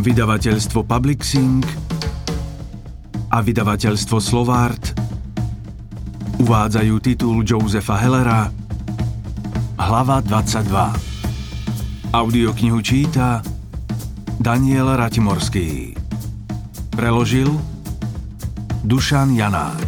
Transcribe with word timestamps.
Vydavateľstvo 0.00 0.80
Publixing 0.88 1.60
a 3.28 3.44
vydavateľstvo 3.44 4.16
Slovart 4.16 4.96
uvádzajú 6.40 6.94
titul 7.04 7.44
Josefa 7.44 8.00
Hellera 8.00 8.48
Hlava 9.76 10.24
22 10.24 12.16
Audioknihu 12.16 12.80
číta 12.80 13.44
Daniel 14.40 14.96
Ratimorský. 14.96 15.92
Preložil 16.96 17.52
Dušan 18.80 19.36
Janák. 19.36 19.84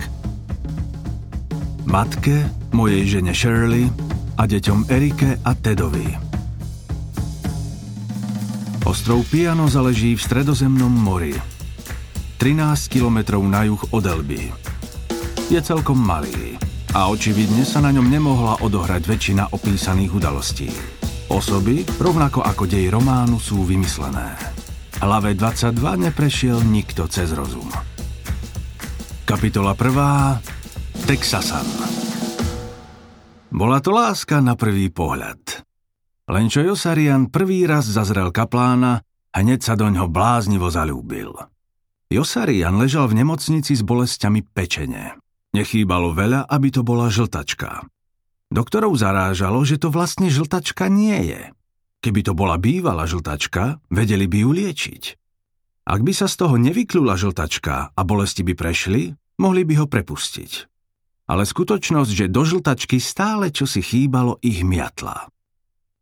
Matke, 1.89 2.53
mojej 2.77 3.17
žene 3.17 3.33
Shirley 3.33 3.89
a 4.37 4.45
deťom 4.45 4.93
Erike 4.93 5.41
a 5.41 5.57
Tedovi. 5.57 6.32
Ostrov 8.93 9.25
Piano 9.25 9.73
zaleží 9.73 10.13
v 10.13 10.21
stredozemnom 10.21 10.93
mori. 10.93 11.33
13 12.37 12.93
kilometrov 12.93 13.41
na 13.41 13.65
juh 13.65 13.81
od 13.89 14.05
Elby 14.05 14.53
je 15.49 15.57
celkom 15.65 15.97
malý 15.97 16.61
a 16.93 17.09
očividne 17.09 17.65
sa 17.65 17.81
na 17.81 17.89
ňom 17.89 18.05
nemohla 18.05 18.61
odohrať 18.61 19.09
väčšina 19.09 19.57
opísaných 19.57 20.13
udalostí. 20.13 20.69
Osoby, 21.33 21.89
rovnako 21.97 22.45
ako 22.45 22.69
dej 22.69 22.93
románu, 22.93 23.41
sú 23.41 23.65
vymyslené. 23.65 24.37
Hlave 25.01 25.41
22 25.41 26.13
neprešiel 26.13 26.61
nikto 26.61 27.09
cez 27.09 27.33
rozum. 27.33 27.73
Kapitola 29.25 29.73
1. 29.73 31.09
Texasan 31.09 31.65
Bola 33.49 33.81
to 33.81 33.89
láska 33.89 34.45
na 34.45 34.53
prvý 34.53 34.93
pohľad. 34.93 35.52
Len 36.31 36.47
čo 36.47 36.63
Josarian 36.63 37.27
prvý 37.27 37.67
raz 37.67 37.91
zazrel 37.91 38.31
kaplána, 38.31 39.03
hneď 39.35 39.61
sa 39.63 39.75
do 39.75 39.91
ňoho 39.91 40.07
bláznivo 40.07 40.71
zalúbil. 40.71 41.35
Josarian 42.13 42.77
ležal 42.79 43.09
v 43.09 43.25
nemocnici 43.25 43.73
s 43.73 43.83
bolestiami 43.83 44.45
pečene. 44.45 45.17
Nechýbalo 45.57 46.13
veľa, 46.13 46.47
aby 46.47 46.69
to 46.71 46.85
bola 46.85 47.09
žltačka. 47.09 47.89
Doktorov 48.53 48.95
zarážalo, 49.01 49.65
že 49.65 49.81
to 49.81 49.89
vlastne 49.89 50.29
žltačka 50.29 50.93
nie 50.93 51.33
je. 51.33 51.43
Keby 52.05 52.21
to 52.21 52.33
bola 52.37 52.61
bývalá 52.61 53.09
žltačka, 53.09 53.81
vedeli 53.89 54.29
by 54.29 54.39
ju 54.45 54.51
liečiť. 54.53 55.03
Ak 55.89 56.01
by 56.05 56.13
sa 56.15 56.31
z 56.31 56.35
toho 56.39 56.55
nevyklula 56.61 57.19
žltačka 57.19 57.97
a 57.97 58.01
bolesti 58.07 58.45
by 58.47 58.55
prešli, 58.55 59.11
mohli 59.41 59.67
by 59.67 59.83
ho 59.83 59.87
prepustiť. 59.89 60.53
Ale 61.33 61.49
skutočnosť, 61.49 62.11
že 62.13 62.27
do 62.29 62.45
žltačky 62.45 63.01
stále 63.01 63.49
čo 63.51 63.65
si 63.65 63.81
chýbalo, 63.81 64.37
ich 64.45 64.61
miatla. 64.63 65.33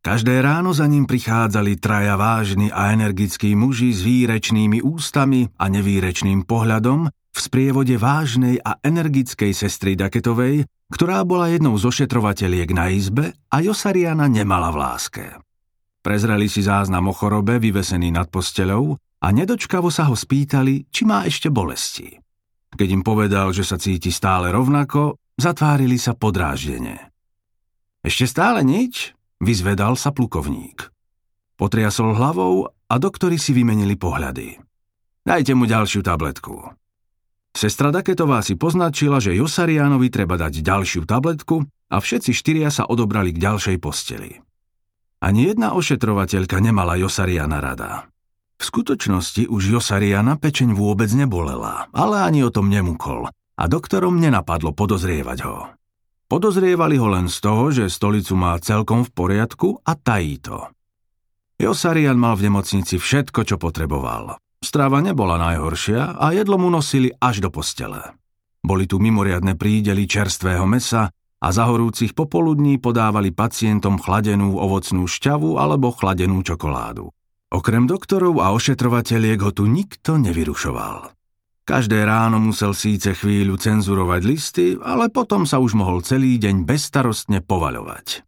Každé 0.00 0.40
ráno 0.40 0.72
za 0.72 0.88
ním 0.88 1.04
prichádzali 1.04 1.76
traja 1.76 2.16
vážni 2.16 2.72
a 2.72 2.88
energickí 2.88 3.52
muži 3.52 3.92
s 3.92 4.00
výrečnými 4.00 4.80
ústami 4.80 5.44
a 5.60 5.68
nevýrečným 5.68 6.48
pohľadom 6.48 7.12
v 7.12 7.38
sprievode 7.38 8.00
vážnej 8.00 8.64
a 8.64 8.80
energickej 8.80 9.52
sestry 9.52 10.00
Daketovej, 10.00 10.64
ktorá 10.88 11.20
bola 11.28 11.52
jednou 11.52 11.76
z 11.76 11.84
ošetrovateľiek 11.84 12.72
na 12.72 12.88
izbe 12.88 13.36
a 13.52 13.60
Josariana 13.60 14.24
nemala 14.24 14.72
v 14.72 14.80
láske. 14.80 15.24
Prezreli 16.00 16.48
si 16.48 16.64
záznam 16.64 17.12
o 17.12 17.14
chorobe 17.14 17.60
vyvesený 17.60 18.08
nad 18.08 18.32
posteľou 18.32 18.96
a 19.20 19.26
nedočkavo 19.28 19.92
sa 19.92 20.08
ho 20.08 20.16
spýtali, 20.16 20.88
či 20.88 21.04
má 21.04 21.28
ešte 21.28 21.52
bolesti. 21.52 22.16
Keď 22.72 22.88
im 22.88 23.04
povedal, 23.04 23.52
že 23.52 23.68
sa 23.68 23.76
cíti 23.76 24.08
stále 24.08 24.48
rovnako, 24.48 25.20
zatvárili 25.36 26.00
sa 26.00 26.16
podráždene. 26.16 27.12
Ešte 28.00 28.24
stále 28.24 28.64
nič? 28.64 29.12
Vyzvedal 29.40 29.96
sa 29.96 30.12
plukovník. 30.12 30.92
Potriasol 31.56 32.12
hlavou 32.12 32.68
a 32.68 32.94
doktori 33.00 33.40
si 33.40 33.56
vymenili 33.56 33.96
pohľady. 33.96 34.60
Dajte 35.24 35.56
mu 35.56 35.64
ďalšiu 35.64 36.04
tabletku. 36.04 36.76
Sestra 37.56 37.88
Daketová 37.88 38.44
si 38.44 38.54
poznačila, 38.60 39.16
že 39.16 39.32
Josariánovi 39.36 40.12
treba 40.12 40.36
dať 40.36 40.60
ďalšiu 40.60 41.08
tabletku 41.08 41.64
a 41.88 41.96
všetci 41.98 42.36
štyria 42.36 42.68
sa 42.68 42.84
odobrali 42.84 43.32
k 43.32 43.40
ďalšej 43.40 43.76
posteli. 43.80 44.44
Ani 45.24 45.48
jedna 45.48 45.72
ošetrovateľka 45.72 46.60
nemala 46.60 47.00
Josariana 47.00 47.64
rada. 47.64 48.12
V 48.60 48.62
skutočnosti 48.68 49.48
už 49.48 49.80
Josariana 49.80 50.36
pečeň 50.36 50.76
vôbec 50.76 51.08
nebolela, 51.16 51.88
ale 51.96 52.20
ani 52.20 52.44
o 52.44 52.52
tom 52.52 52.68
nemukol 52.68 53.32
a 53.32 53.64
doktorom 53.64 54.20
nenapadlo 54.20 54.76
podozrievať 54.76 55.38
ho. 55.48 55.79
Podozrievali 56.30 56.94
ho 56.94 57.10
len 57.10 57.26
z 57.26 57.42
toho, 57.42 57.74
že 57.74 57.90
stolicu 57.90 58.38
má 58.38 58.54
celkom 58.62 59.02
v 59.02 59.10
poriadku 59.10 59.82
a 59.82 59.98
tají 59.98 60.38
to. 60.38 60.62
Josarian 61.58 62.14
mal 62.14 62.38
v 62.38 62.46
nemocnici 62.46 63.02
všetko, 63.02 63.42
čo 63.42 63.58
potreboval. 63.58 64.38
Strava 64.62 65.02
nebola 65.02 65.42
najhoršia 65.42 66.14
a 66.14 66.30
jedlo 66.30 66.54
mu 66.54 66.70
nosili 66.70 67.10
až 67.18 67.42
do 67.42 67.50
postele. 67.50 68.14
Boli 68.62 68.86
tu 68.86 69.02
mimoriadne 69.02 69.58
prídely 69.58 70.06
čerstvého 70.06 70.70
mesa 70.70 71.10
a 71.40 71.48
za 71.50 71.66
horúcich 71.66 72.14
popoludní 72.14 72.78
podávali 72.78 73.34
pacientom 73.34 73.98
chladenú 73.98 74.54
ovocnú 74.54 75.10
šťavu 75.10 75.58
alebo 75.58 75.90
chladenú 75.90 76.46
čokoládu. 76.46 77.10
Okrem 77.50 77.90
doktorov 77.90 78.38
a 78.38 78.54
ošetrovateľiek 78.54 79.42
ho 79.42 79.50
tu 79.50 79.66
nikto 79.66 80.14
nevyrušoval. 80.14 81.19
Každé 81.70 82.02
ráno 82.02 82.42
musel 82.42 82.74
síce 82.74 83.14
chvíľu 83.14 83.54
cenzurovať 83.54 84.20
listy, 84.26 84.74
ale 84.82 85.06
potom 85.06 85.46
sa 85.46 85.62
už 85.62 85.78
mohol 85.78 86.02
celý 86.02 86.34
deň 86.34 86.66
bezstarostne 86.66 87.46
povaľovať. 87.46 88.26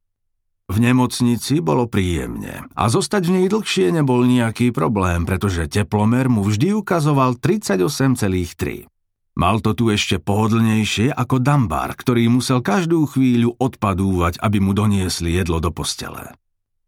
V 0.70 0.76
nemocnici 0.78 1.58
bolo 1.58 1.90
príjemne 1.90 2.70
a 2.70 2.86
zostať 2.86 3.22
v 3.26 3.34
nej 3.42 3.46
dlhšie 3.50 3.98
nebol 3.98 4.22
nejaký 4.22 4.70
problém, 4.70 5.26
pretože 5.26 5.66
teplomer 5.66 6.30
mu 6.30 6.46
vždy 6.46 6.70
ukazoval 6.86 7.34
38,3. 7.34 8.86
Mal 9.34 9.56
to 9.58 9.74
tu 9.74 9.90
ešte 9.90 10.22
pohodlnejšie 10.22 11.10
ako 11.10 11.42
Dambar, 11.42 11.98
ktorý 11.98 12.30
musel 12.30 12.62
každú 12.62 13.10
chvíľu 13.10 13.58
odpadúvať, 13.58 14.38
aby 14.38 14.62
mu 14.62 14.70
doniesli 14.70 15.34
jedlo 15.34 15.58
do 15.58 15.74
postele. 15.74 16.30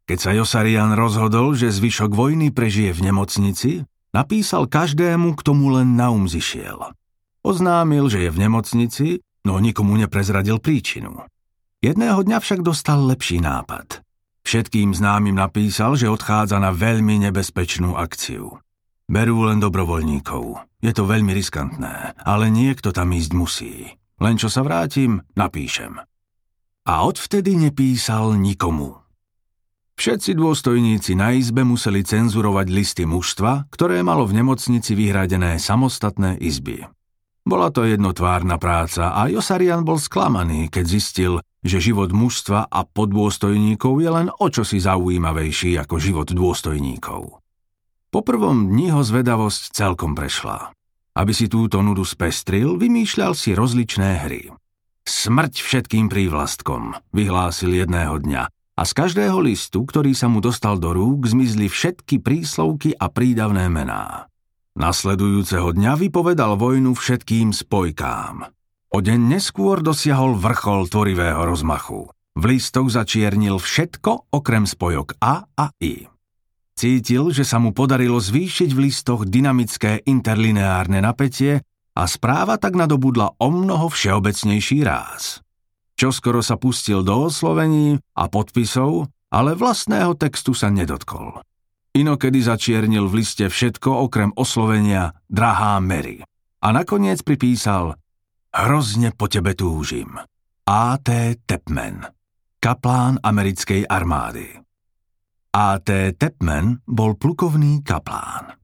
Keď 0.07 0.19
sa 0.23 0.31
Josarian 0.31 0.95
rozhodol, 0.95 1.59
že 1.59 1.75
zvyšok 1.75 2.15
vojny 2.15 2.55
prežije 2.55 2.95
v 2.95 3.11
nemocnici, 3.11 3.71
napísal 4.15 4.71
každému, 4.71 5.35
k 5.35 5.41
tomu 5.43 5.75
len 5.75 5.99
na 5.99 6.15
um 6.15 6.31
zišiel. 6.31 6.95
Oznámil, 7.45 8.09
že 8.09 8.25
je 8.25 8.31
v 8.31 8.41
nemocnici, 8.41 9.07
no 9.45 9.61
nikomu 9.61 9.99
neprezradil 10.01 10.63
príčinu. 10.63 11.27
Jedného 11.85 12.25
dňa 12.25 12.39
však 12.41 12.65
dostal 12.65 13.05
lepší 13.05 13.45
nápad. 13.45 14.01
Všetkým 14.49 14.97
známym 14.97 15.37
napísal, 15.37 16.01
že 16.01 16.09
odchádza 16.09 16.57
na 16.57 16.73
veľmi 16.73 17.29
nebezpečnú 17.29 18.01
akciu. 18.01 18.57
Berú 19.05 19.45
len 19.45 19.61
dobrovoľníkov. 19.61 20.65
Je 20.81 20.93
to 20.97 21.05
veľmi 21.05 21.37
riskantné, 21.37 22.17
ale 22.25 22.49
niekto 22.49 22.89
tam 22.89 23.13
ísť 23.13 23.33
musí. 23.37 23.93
Len 24.17 24.41
čo 24.41 24.49
sa 24.49 24.65
vrátim, 24.65 25.21
napíšem. 25.37 26.01
A 26.89 26.95
odvtedy 27.05 27.57
nepísal 27.57 28.37
nikomu. 28.37 29.04
Všetci 29.95 30.35
dôstojníci 30.35 31.15
na 31.15 31.39
izbe 31.39 31.63
museli 31.63 32.03
cenzurovať 32.03 32.67
listy 32.67 33.05
mužstva, 33.07 33.71
ktoré 33.71 34.03
malo 34.03 34.27
v 34.27 34.43
nemocnici 34.43 34.99
vyhradené 34.99 35.63
samostatné 35.63 36.43
izby. 36.43 36.83
Bola 37.47 37.71
to 37.71 37.87
jednotvárna 37.87 38.59
práca 38.59 39.15
a 39.15 39.31
Josarian 39.31 39.87
bol 39.87 40.01
sklamaný, 40.01 40.67
keď 40.73 40.85
zistil, 40.89 41.33
že 41.63 41.79
život 41.79 42.11
mužstva 42.11 42.67
a 42.67 42.81
podôstojníkov 42.89 44.01
je 44.03 44.11
len 44.11 44.29
o 44.33 44.47
čosi 44.51 44.83
zaujímavejší 44.83 45.79
ako 45.79 46.01
život 46.03 46.29
dôstojníkov. 46.33 47.39
Po 48.11 48.21
prvom 48.25 48.73
dni 48.73 48.97
ho 48.97 49.03
zvedavosť 49.05 49.77
celkom 49.77 50.17
prešla. 50.17 50.75
Aby 51.15 51.31
si 51.31 51.47
túto 51.47 51.79
nudu 51.85 52.03
spestril, 52.03 52.75
vymýšľal 52.81 53.39
si 53.39 53.55
rozličné 53.55 54.27
hry. 54.27 54.51
Smrť 55.05 55.61
všetkým 55.61 56.11
prívlastkom, 56.11 56.97
vyhlásil 57.13 57.77
jedného 57.77 58.19
dňa 58.19 58.54
a 58.75 58.83
z 58.83 58.93
každého 58.93 59.39
listu, 59.39 59.87
ktorý 59.87 60.19
sa 60.19 60.27
mu 60.27 60.43
dostal 60.43 60.83
do 60.83 60.91
rúk, 60.91 61.31
zmizli 61.31 61.71
všetky 61.71 62.19
príslovky 62.19 62.91
a 62.99 63.07
prídavné 63.07 63.71
mená. 63.71 64.27
Nasledujúceho 64.75 65.71
dňa 65.71 65.95
vypovedal 65.95 66.59
vojnu 66.59 66.99
všetkým 66.99 67.55
spojkám. 67.55 68.51
O 68.91 68.99
deň 68.99 69.21
neskôr 69.39 69.79
dosiahol 69.79 70.35
vrchol 70.35 70.91
tvorivého 70.91 71.47
rozmachu. 71.47 72.11
V 72.35 72.43
listoch 72.51 72.91
začiernil 72.91 73.63
všetko 73.63 74.35
okrem 74.35 74.67
spojok 74.67 75.23
A 75.23 75.47
a 75.47 75.67
I. 75.79 76.11
Cítil, 76.75 77.31
že 77.31 77.47
sa 77.47 77.63
mu 77.63 77.71
podarilo 77.71 78.19
zvýšiť 78.19 78.75
v 78.75 78.91
listoch 78.91 79.23
dynamické 79.23 80.03
interlineárne 80.03 80.99
napätie 80.99 81.63
a 81.95 82.03
správa 82.11 82.59
tak 82.59 82.75
nadobudla 82.75 83.39
o 83.39 83.49
mnoho 83.55 83.87
všeobecnejší 83.87 84.83
ráz. 84.83 85.44
Čoskoro 85.95 86.43
sa 86.43 86.59
pustil 86.59 87.07
do 87.07 87.31
oslovení 87.31 87.99
a 88.19 88.27
podpisov, 88.27 89.07
ale 89.31 89.55
vlastného 89.55 90.19
textu 90.19 90.55
sa 90.55 90.71
nedotkol. 90.71 91.43
Inokedy 91.95 92.43
začiernil 92.43 93.07
v 93.07 93.23
liste 93.23 93.47
všetko 93.47 94.11
okrem 94.11 94.35
oslovenia 94.35 95.15
Drahá 95.31 95.79
Mary. 95.79 96.27
A 96.65 96.69
nakoniec 96.75 97.23
pripísal 97.23 97.95
Hrozne 98.55 99.11
po 99.15 99.27
tebe 99.27 99.55
túžim. 99.59 100.15
A.T. 100.65 101.11
Tepman, 101.43 102.07
kaplán 102.63 103.19
americkej 103.19 103.87
armády. 103.87 104.47
A.T. 105.55 105.91
Tepman 106.19 106.83
bol 106.87 107.15
plukovný 107.15 107.83
kaplán. 107.83 108.64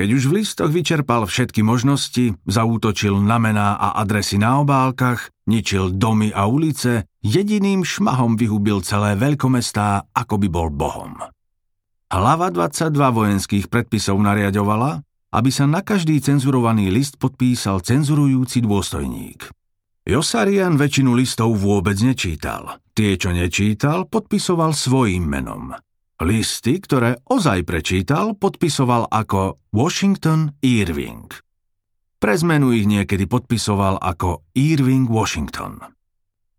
Keď 0.00 0.16
už 0.16 0.32
v 0.32 0.36
listoch 0.40 0.72
vyčerpal 0.72 1.28
všetky 1.28 1.60
možnosti, 1.60 2.32
zaútočil 2.48 3.20
na 3.20 3.36
mená 3.36 3.76
a 3.76 4.00
adresy 4.00 4.40
na 4.40 4.64
obálkach, 4.64 5.28
ničil 5.44 5.92
domy 5.92 6.32
a 6.32 6.48
ulice, 6.48 7.04
jediným 7.20 7.84
šmahom 7.84 8.40
vyhubil 8.40 8.80
celé 8.80 9.12
veľkomestá, 9.20 10.08
ako 10.16 10.40
by 10.40 10.48
bol 10.48 10.72
bohom. 10.72 11.20
Hlava 12.08 12.48
22 12.48 12.96
vojenských 12.96 13.68
predpisov 13.68 14.16
nariadovala, 14.24 15.04
aby 15.36 15.52
sa 15.52 15.68
na 15.68 15.84
každý 15.84 16.16
cenzurovaný 16.24 16.88
list 16.88 17.20
podpísal 17.20 17.84
cenzurujúci 17.84 18.64
dôstojník. 18.64 19.52
Josarian 20.08 20.80
väčšinu 20.80 21.12
listov 21.12 21.60
vôbec 21.60 22.00
nečítal. 22.00 22.80
Tie, 22.96 23.20
čo 23.20 23.36
nečítal, 23.36 24.08
podpisoval 24.08 24.72
svojím 24.72 25.28
menom– 25.28 25.76
Listy, 26.20 26.76
ktoré 26.84 27.16
ozaj 27.32 27.64
prečítal, 27.64 28.36
podpisoval 28.36 29.08
ako 29.08 29.56
Washington 29.72 30.52
Irving. 30.60 31.32
Pre 32.20 32.34
zmenu 32.36 32.76
ich 32.76 32.84
niekedy 32.84 33.24
podpisoval 33.24 33.96
ako 33.96 34.44
Irving 34.52 35.08
Washington. 35.08 35.80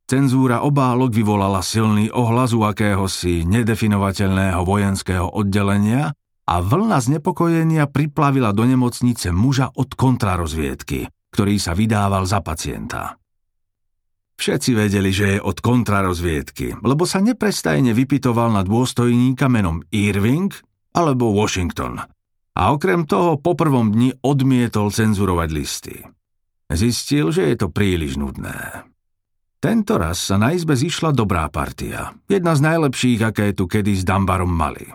Cenzúra 0.10 0.66
obálok 0.66 1.14
vyvolala 1.14 1.62
silný 1.62 2.10
ohlas 2.10 2.58
u 2.58 2.66
akéhosi 2.66 3.46
nedefinovateľného 3.46 4.66
vojenského 4.66 5.30
oddelenia 5.30 6.10
a 6.50 6.56
vlna 6.58 6.98
znepokojenia 6.98 7.86
priplavila 7.86 8.58
do 8.58 8.66
nemocnice 8.66 9.30
muža 9.30 9.70
od 9.78 9.94
kontrarozviedky, 9.94 11.06
ktorý 11.30 11.62
sa 11.62 11.78
vydával 11.78 12.26
za 12.26 12.42
pacienta. 12.42 13.22
Všetci 14.42 14.74
vedeli, 14.74 15.14
že 15.14 15.38
je 15.38 15.40
od 15.46 15.62
kontrarozviedky, 15.62 16.82
lebo 16.82 17.06
sa 17.06 17.22
neprestajne 17.22 17.94
vypitoval 17.94 18.50
na 18.50 18.66
dôstojníka 18.66 19.46
menom 19.46 19.86
Irving 19.94 20.50
alebo 20.98 21.30
Washington. 21.30 22.02
A 22.58 22.74
okrem 22.74 23.06
toho 23.06 23.38
po 23.38 23.54
prvom 23.54 23.94
dni 23.94 24.18
odmietol 24.26 24.90
cenzurovať 24.90 25.50
listy. 25.54 26.02
Zistil, 26.74 27.30
že 27.30 27.54
je 27.54 27.56
to 27.62 27.68
príliš 27.70 28.18
nudné. 28.18 28.90
Tento 29.62 30.02
raz 30.02 30.18
sa 30.18 30.42
na 30.42 30.58
izbe 30.58 30.74
zišla 30.74 31.14
dobrá 31.14 31.46
partia. 31.54 32.10
Jedna 32.26 32.58
z 32.58 32.66
najlepších, 32.66 33.22
aké 33.22 33.54
tu 33.54 33.70
kedy 33.70 33.94
s 33.94 34.02
Dambarom 34.02 34.50
mali. 34.50 34.90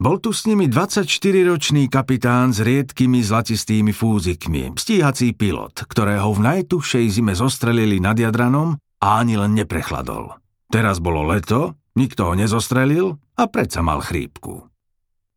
Bol 0.00 0.24
tu 0.24 0.32
s 0.32 0.48
nimi 0.48 0.72
24-ročný 0.72 1.92
kapitán 1.92 2.56
s 2.56 2.64
riedkými 2.64 3.20
zlatistými 3.20 3.92
fúzikmi, 3.92 4.72
stíhací 4.72 5.36
pilot, 5.36 5.84
ktorého 5.84 6.32
v 6.32 6.40
najtuchšej 6.48 7.04
zime 7.12 7.36
zostrelili 7.36 8.00
nad 8.00 8.16
Jadranom 8.16 8.80
a 9.06 9.22
ani 9.22 9.38
len 9.38 9.54
neprechladol. 9.54 10.34
Teraz 10.66 10.98
bolo 10.98 11.22
leto, 11.30 11.78
nikto 11.94 12.26
ho 12.26 12.32
nezostrelil 12.34 13.14
a 13.38 13.46
predsa 13.46 13.78
mal 13.78 14.02
chrípku. 14.02 14.66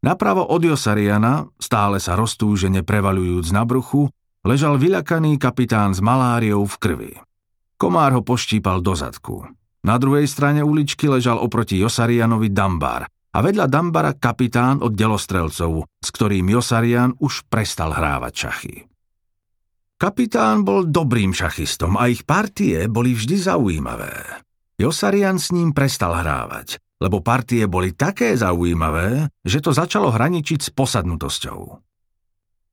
Napravo 0.02 0.42
od 0.42 0.66
Josariana, 0.66 1.46
stále 1.62 2.02
sa 2.02 2.18
roztúžene 2.18 2.82
prevalujúc 2.82 3.54
na 3.54 3.62
bruchu, 3.70 4.10
ležal 4.42 4.82
vyľakaný 4.82 5.38
kapitán 5.38 5.94
s 5.94 6.02
maláriou 6.02 6.66
v 6.66 6.76
krvi. 6.82 7.14
Komár 7.78 8.18
ho 8.18 8.26
poštípal 8.26 8.82
do 8.82 8.98
zadku. 8.98 9.46
Na 9.86 10.02
druhej 10.02 10.26
strane 10.26 10.66
uličky 10.66 11.06
ležal 11.06 11.38
oproti 11.38 11.78
Josarianovi 11.78 12.50
Dambar 12.50 13.06
a 13.08 13.38
vedľa 13.40 13.70
Dambara 13.70 14.18
kapitán 14.18 14.82
od 14.82 14.98
delostrelcov, 14.98 15.86
s 15.86 16.10
ktorým 16.10 16.50
Josarian 16.50 17.14
už 17.22 17.46
prestal 17.48 17.94
hrávať 17.94 18.34
šachy. 18.34 18.89
Kapitán 20.00 20.64
bol 20.64 20.88
dobrým 20.88 21.36
šachistom 21.36 22.00
a 22.00 22.08
ich 22.08 22.24
partie 22.24 22.88
boli 22.88 23.12
vždy 23.12 23.36
zaujímavé. 23.36 24.16
Josarian 24.80 25.36
s 25.36 25.52
ním 25.52 25.76
prestal 25.76 26.16
hrávať, 26.16 26.80
lebo 27.04 27.20
partie 27.20 27.68
boli 27.68 27.92
také 27.92 28.32
zaujímavé, 28.40 29.28
že 29.44 29.60
to 29.60 29.76
začalo 29.76 30.08
hraničiť 30.16 30.60
s 30.64 30.70
posadnutosťou. 30.72 31.60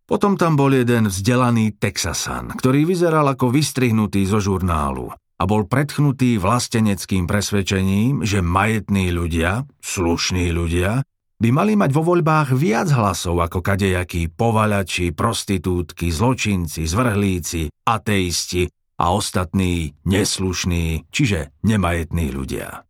Potom 0.06 0.38
tam 0.38 0.54
bol 0.54 0.70
jeden 0.70 1.10
vzdelaný 1.10 1.74
Texasan, 1.74 2.54
ktorý 2.54 2.86
vyzeral 2.86 3.26
ako 3.26 3.50
vystrihnutý 3.50 4.22
zo 4.22 4.38
žurnálu 4.38 5.10
a 5.10 5.42
bol 5.50 5.66
predchnutý 5.66 6.38
vlasteneckým 6.38 7.26
presvedčením, 7.26 8.22
že 8.22 8.38
majetní 8.38 9.10
ľudia, 9.10 9.66
slušní 9.82 10.54
ľudia, 10.54 11.02
by 11.36 11.48
mali 11.52 11.76
mať 11.76 11.90
vo 11.92 12.02
voľbách 12.14 12.56
viac 12.56 12.88
hlasov 12.92 13.36
ako 13.44 13.60
kadejakí 13.60 14.32
povaľači, 14.32 15.12
prostitútky, 15.12 16.08
zločinci, 16.08 16.88
zvrhlíci, 16.88 17.68
ateisti 17.84 18.64
a 18.96 19.12
ostatní 19.12 19.92
neslušní, 20.08 21.12
čiže 21.12 21.52
nemajetní 21.60 22.32
ľudia. 22.32 22.88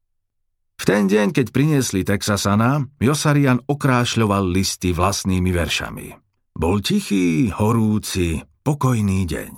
V 0.76 0.84
ten 0.84 1.08
deň, 1.08 1.32
keď 1.32 1.46
priniesli 1.50 2.04
Texasana, 2.04 2.84
Josarian 3.00 3.64
okrášľoval 3.64 4.44
listy 4.44 4.92
vlastnými 4.92 5.50
veršami. 5.50 6.06
Bol 6.52 6.84
tichý, 6.84 7.48
horúci, 7.50 8.44
pokojný 8.62 9.24
deň. 9.24 9.54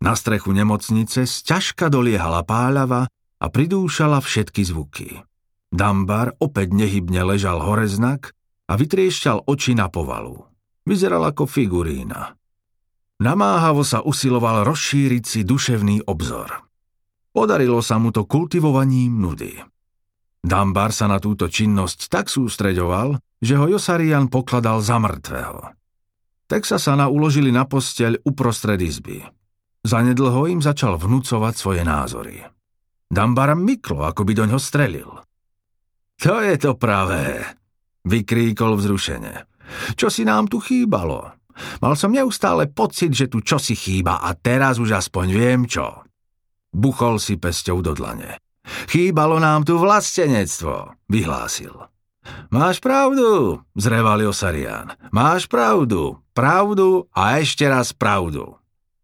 Na 0.00 0.16
strechu 0.16 0.52
nemocnice 0.52 1.24
sťažka 1.28 1.92
doliehala 1.92 2.44
páľava 2.44 3.08
a 3.40 3.46
pridúšala 3.48 4.20
všetky 4.20 4.62
zvuky. 4.64 5.08
Dambar 5.70 6.34
opäť 6.42 6.74
nehybne 6.74 7.22
ležal 7.22 7.62
horeznak 7.62 8.34
a 8.66 8.74
vytriešťal 8.74 9.46
oči 9.46 9.78
na 9.78 9.86
povalu. 9.86 10.42
Vyzeral 10.82 11.22
ako 11.30 11.46
figurína. 11.46 12.34
Namáhavo 13.22 13.86
sa 13.86 14.02
usiloval 14.02 14.66
rozšíriť 14.66 15.24
si 15.24 15.40
duševný 15.46 16.10
obzor. 16.10 16.66
Podarilo 17.30 17.78
sa 17.78 18.02
mu 18.02 18.10
to 18.10 18.26
kultivovaním 18.26 19.22
nudy. 19.22 19.54
Dambar 20.40 20.90
sa 20.90 21.06
na 21.06 21.22
túto 21.22 21.46
činnosť 21.46 22.10
tak 22.10 22.26
sústreďoval, 22.32 23.20
že 23.38 23.54
ho 23.54 23.70
Josarian 23.70 24.26
pokladal 24.26 24.82
za 24.82 24.98
mŕtvého. 24.98 25.76
Texasana 26.50 27.06
uložili 27.06 27.54
na 27.54 27.68
posteľ 27.68 28.26
uprostred 28.26 28.82
izby. 28.82 29.22
Zanedlho 29.86 30.50
im 30.50 30.58
začal 30.58 30.98
vnúcovať 30.98 31.54
svoje 31.54 31.82
názory. 31.86 32.42
Dambar 33.06 33.54
myklo, 33.54 34.02
ako 34.02 34.26
by 34.26 34.32
doňho 34.34 34.58
strelil. 34.58 35.10
To 36.20 36.44
je 36.44 36.54
to 36.60 36.76
pravé, 36.76 37.40
vykríkol 38.04 38.76
vzrušene. 38.76 39.48
Čo 39.96 40.12
si 40.12 40.28
nám 40.28 40.52
tu 40.52 40.60
chýbalo? 40.60 41.32
Mal 41.80 41.94
som 41.96 42.12
neustále 42.12 42.68
pocit, 42.68 43.16
že 43.16 43.32
tu 43.32 43.40
čosi 43.40 43.72
chýba 43.72 44.20
a 44.20 44.36
teraz 44.36 44.76
už 44.76 45.00
aspoň 45.00 45.26
viem 45.32 45.60
čo. 45.64 46.04
Buchol 46.76 47.16
si 47.16 47.40
pesťou 47.40 47.80
do 47.80 47.96
dlane. 47.96 48.36
Chýbalo 48.92 49.40
nám 49.40 49.64
tu 49.64 49.80
vlastenectvo, 49.80 50.92
vyhlásil. 51.08 51.72
Máš 52.52 52.84
pravdu, 52.84 53.58
zreval 53.72 54.20
Josarian. 54.20 54.92
Máš 55.10 55.48
pravdu, 55.48 56.20
pravdu 56.36 57.08
a 57.16 57.40
ešte 57.40 57.64
raz 57.64 57.96
pravdu. 57.96 58.59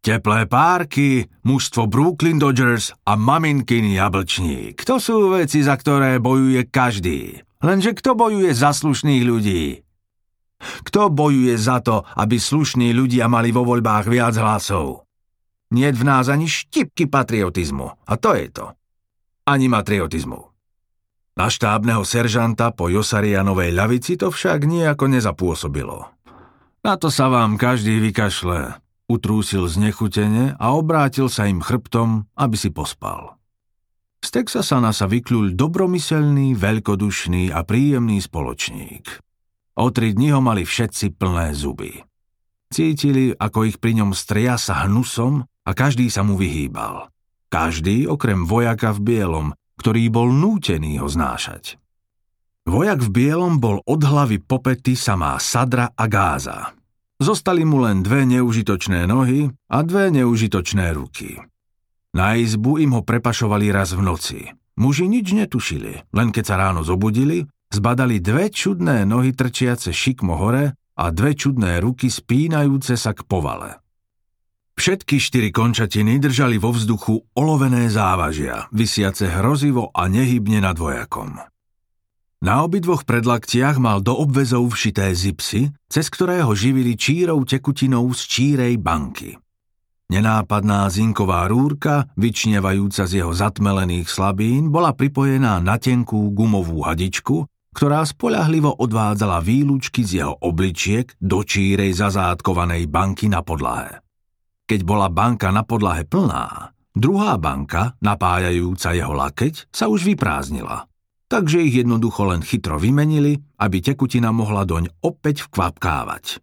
Teplé 0.07 0.47
párky, 0.47 1.27
mužstvo 1.43 1.91
Brooklyn 1.91 2.39
Dodgers 2.39 2.95
a 3.03 3.19
maminkiny 3.19 3.99
jablčník. 3.99 4.87
To 4.87 5.03
sú 5.03 5.35
veci, 5.35 5.67
za 5.67 5.75
ktoré 5.75 6.23
bojuje 6.23 6.63
každý. 6.71 7.43
Lenže 7.59 7.91
kto 7.91 8.15
bojuje 8.15 8.55
za 8.55 8.71
slušných 8.71 9.27
ľudí? 9.27 9.83
Kto 10.87 11.11
bojuje 11.11 11.59
za 11.59 11.83
to, 11.83 12.07
aby 12.23 12.39
slušní 12.39 12.95
ľudia 12.95 13.27
mali 13.27 13.51
vo 13.51 13.67
voľbách 13.67 14.07
viac 14.07 14.39
hlasov? 14.39 15.11
Nie 15.75 15.91
v 15.91 16.07
nás 16.07 16.31
ani 16.31 16.47
štipky 16.47 17.11
patriotizmu. 17.11 18.07
A 18.07 18.15
to 18.15 18.39
je 18.39 18.47
to. 18.55 18.79
Ani 19.43 19.67
matriotizmu. 19.67 20.55
Na 21.35 21.51
štábneho 21.51 22.07
seržanta 22.07 22.71
po 22.71 22.87
Josarianovej 22.87 23.75
ľavici 23.75 24.15
to 24.15 24.31
však 24.31 24.71
nejako 24.71 25.11
nezapôsobilo. 25.11 26.15
Na 26.87 26.95
to 26.95 27.11
sa 27.11 27.27
vám 27.27 27.59
každý 27.59 27.99
vykašle, 27.99 28.86
Utrúsil 29.07 29.71
znechutene 29.71 30.59
a 30.59 30.75
obrátil 30.75 31.31
sa 31.31 31.47
im 31.47 31.63
chrbtom, 31.63 32.27
aby 32.35 32.57
si 32.59 32.75
pospal. 32.75 33.39
Z 34.19 34.43
Texasana 34.43 34.91
sa 34.91 35.07
vykľul 35.07 35.55
dobromyselný, 35.55 36.59
veľkodušný 36.59 37.55
a 37.55 37.63
príjemný 37.63 38.19
spoločník. 38.19 39.23
O 39.79 39.95
tri 39.95 40.11
dni 40.11 40.35
ho 40.35 40.43
mali 40.43 40.67
všetci 40.67 41.15
plné 41.15 41.55
zuby. 41.55 42.03
Cítili, 42.67 43.31
ako 43.31 43.71
ich 43.71 43.79
pri 43.79 44.03
ňom 44.03 44.11
striasa 44.11 44.91
hnusom 44.91 45.47
a 45.47 45.71
každý 45.71 46.11
sa 46.11 46.27
mu 46.27 46.35
vyhýbal. 46.35 47.07
Každý 47.47 48.11
okrem 48.11 48.43
vojaka 48.43 48.91
v 48.91 49.01
bielom, 49.07 49.47
ktorý 49.79 50.11
bol 50.11 50.35
nútený 50.35 50.99
ho 50.99 51.07
znášať. 51.07 51.79
Vojak 52.67 53.07
v 53.07 53.11
bielom 53.15 53.63
bol 53.63 53.79
od 53.87 54.03
hlavy 54.03 54.43
popety 54.43 54.99
samá 54.99 55.39
sadra 55.39 55.95
a 55.95 56.05
gáza. 56.11 56.75
Zostali 57.17 57.65
mu 57.65 57.81
len 57.81 58.05
dve 58.05 58.29
neužitočné 58.29 59.09
nohy 59.09 59.49
a 59.73 59.79
dve 59.81 60.13
neužitočné 60.13 60.93
ruky. 60.93 61.41
Na 62.13 62.37
izbu 62.37 62.77
im 62.77 62.93
ho 62.93 63.01
prepašovali 63.01 63.73
raz 63.73 63.97
v 63.97 64.05
noci. 64.05 64.41
Muži 64.77 65.09
nič 65.09 65.33
netušili, 65.33 66.13
len 66.13 66.29
keď 66.29 66.45
sa 66.45 66.57
ráno 66.61 66.85
zobudili, 66.85 67.49
zbadali 67.73 68.21
dve 68.21 68.53
čudné 68.53 69.09
nohy 69.09 69.33
trčiace 69.33 69.97
šikmo 69.97 70.37
hore 70.37 70.77
a 70.77 71.05
dve 71.09 71.33
čudné 71.33 71.81
ruky 71.81 72.13
spínajúce 72.13 73.01
sa 73.01 73.17
k 73.17 73.25
povale. 73.25 73.81
Všetky 74.77 75.17
štyri 75.17 75.49
končatiny 75.57 76.21
držali 76.21 76.61
vo 76.61 76.77
vzduchu 76.77 77.33
olovené 77.33 77.89
závažia, 77.89 78.69
vysiace 78.77 79.25
hrozivo 79.33 79.89
a 79.97 80.05
nehybne 80.05 80.61
nad 80.61 80.77
vojakom. 80.77 81.41
Na 82.47 82.63
obidvoch 82.63 83.03
predlaktiach 83.03 83.83
mal 83.83 83.99
do 84.07 84.15
obvezov 84.15 84.71
všité 84.71 85.11
zipsy, 85.19 85.67
cez 85.91 86.07
ktorého 86.07 86.55
živili 86.55 86.95
čírou 86.95 87.43
tekutinou 87.43 88.07
z 88.15 88.23
čírej 88.23 88.79
banky. 88.79 89.35
Nenápadná 90.15 90.87
zinková 90.87 91.51
rúrka, 91.51 92.07
vyčnevajúca 92.15 93.03
z 93.11 93.19
jeho 93.19 93.35
zatmelených 93.35 94.07
slabín, 94.07 94.71
bola 94.71 94.95
pripojená 94.95 95.59
na 95.59 95.75
tenkú 95.75 96.31
gumovú 96.31 96.87
hadičku, 96.87 97.51
ktorá 97.75 98.07
spoľahlivo 98.07 98.79
odvádzala 98.79 99.43
výlučky 99.43 100.07
z 100.07 100.23
jeho 100.23 100.39
obličiek 100.39 101.19
do 101.19 101.43
čírej 101.43 101.99
zazátkovanej 101.99 102.87
banky 102.87 103.27
na 103.27 103.43
podlahe. 103.43 104.07
Keď 104.71 104.87
bola 104.87 105.11
banka 105.11 105.51
na 105.51 105.67
podlahe 105.67 106.07
plná, 106.07 106.71
druhá 106.95 107.35
banka, 107.43 107.99
napájajúca 107.99 108.95
jeho 108.95 109.19
lakeť, 109.19 109.67
sa 109.75 109.91
už 109.91 110.07
vyprázdnila 110.15 110.87
takže 111.27 111.63
ich 111.63 111.75
jednoducho 111.79 112.31
len 112.31 112.43
chytro 112.43 112.79
vymenili, 112.79 113.39
aby 113.59 113.83
tekutina 113.83 114.31
mohla 114.31 114.67
doň 114.67 115.03
opäť 115.03 115.47
vkvapkávať. 115.51 116.43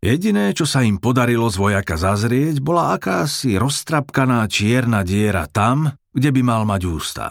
Jediné, 0.00 0.56
čo 0.56 0.64
sa 0.64 0.80
im 0.80 0.96
podarilo 0.96 1.52
z 1.52 1.60
vojaka 1.60 2.00
zazrieť, 2.00 2.64
bola 2.64 2.96
akási 2.96 3.60
roztrapkaná 3.60 4.48
čierna 4.48 5.04
diera 5.04 5.44
tam, 5.44 5.92
kde 6.16 6.32
by 6.32 6.40
mal 6.40 6.62
mať 6.64 6.82
ústa. 6.88 7.26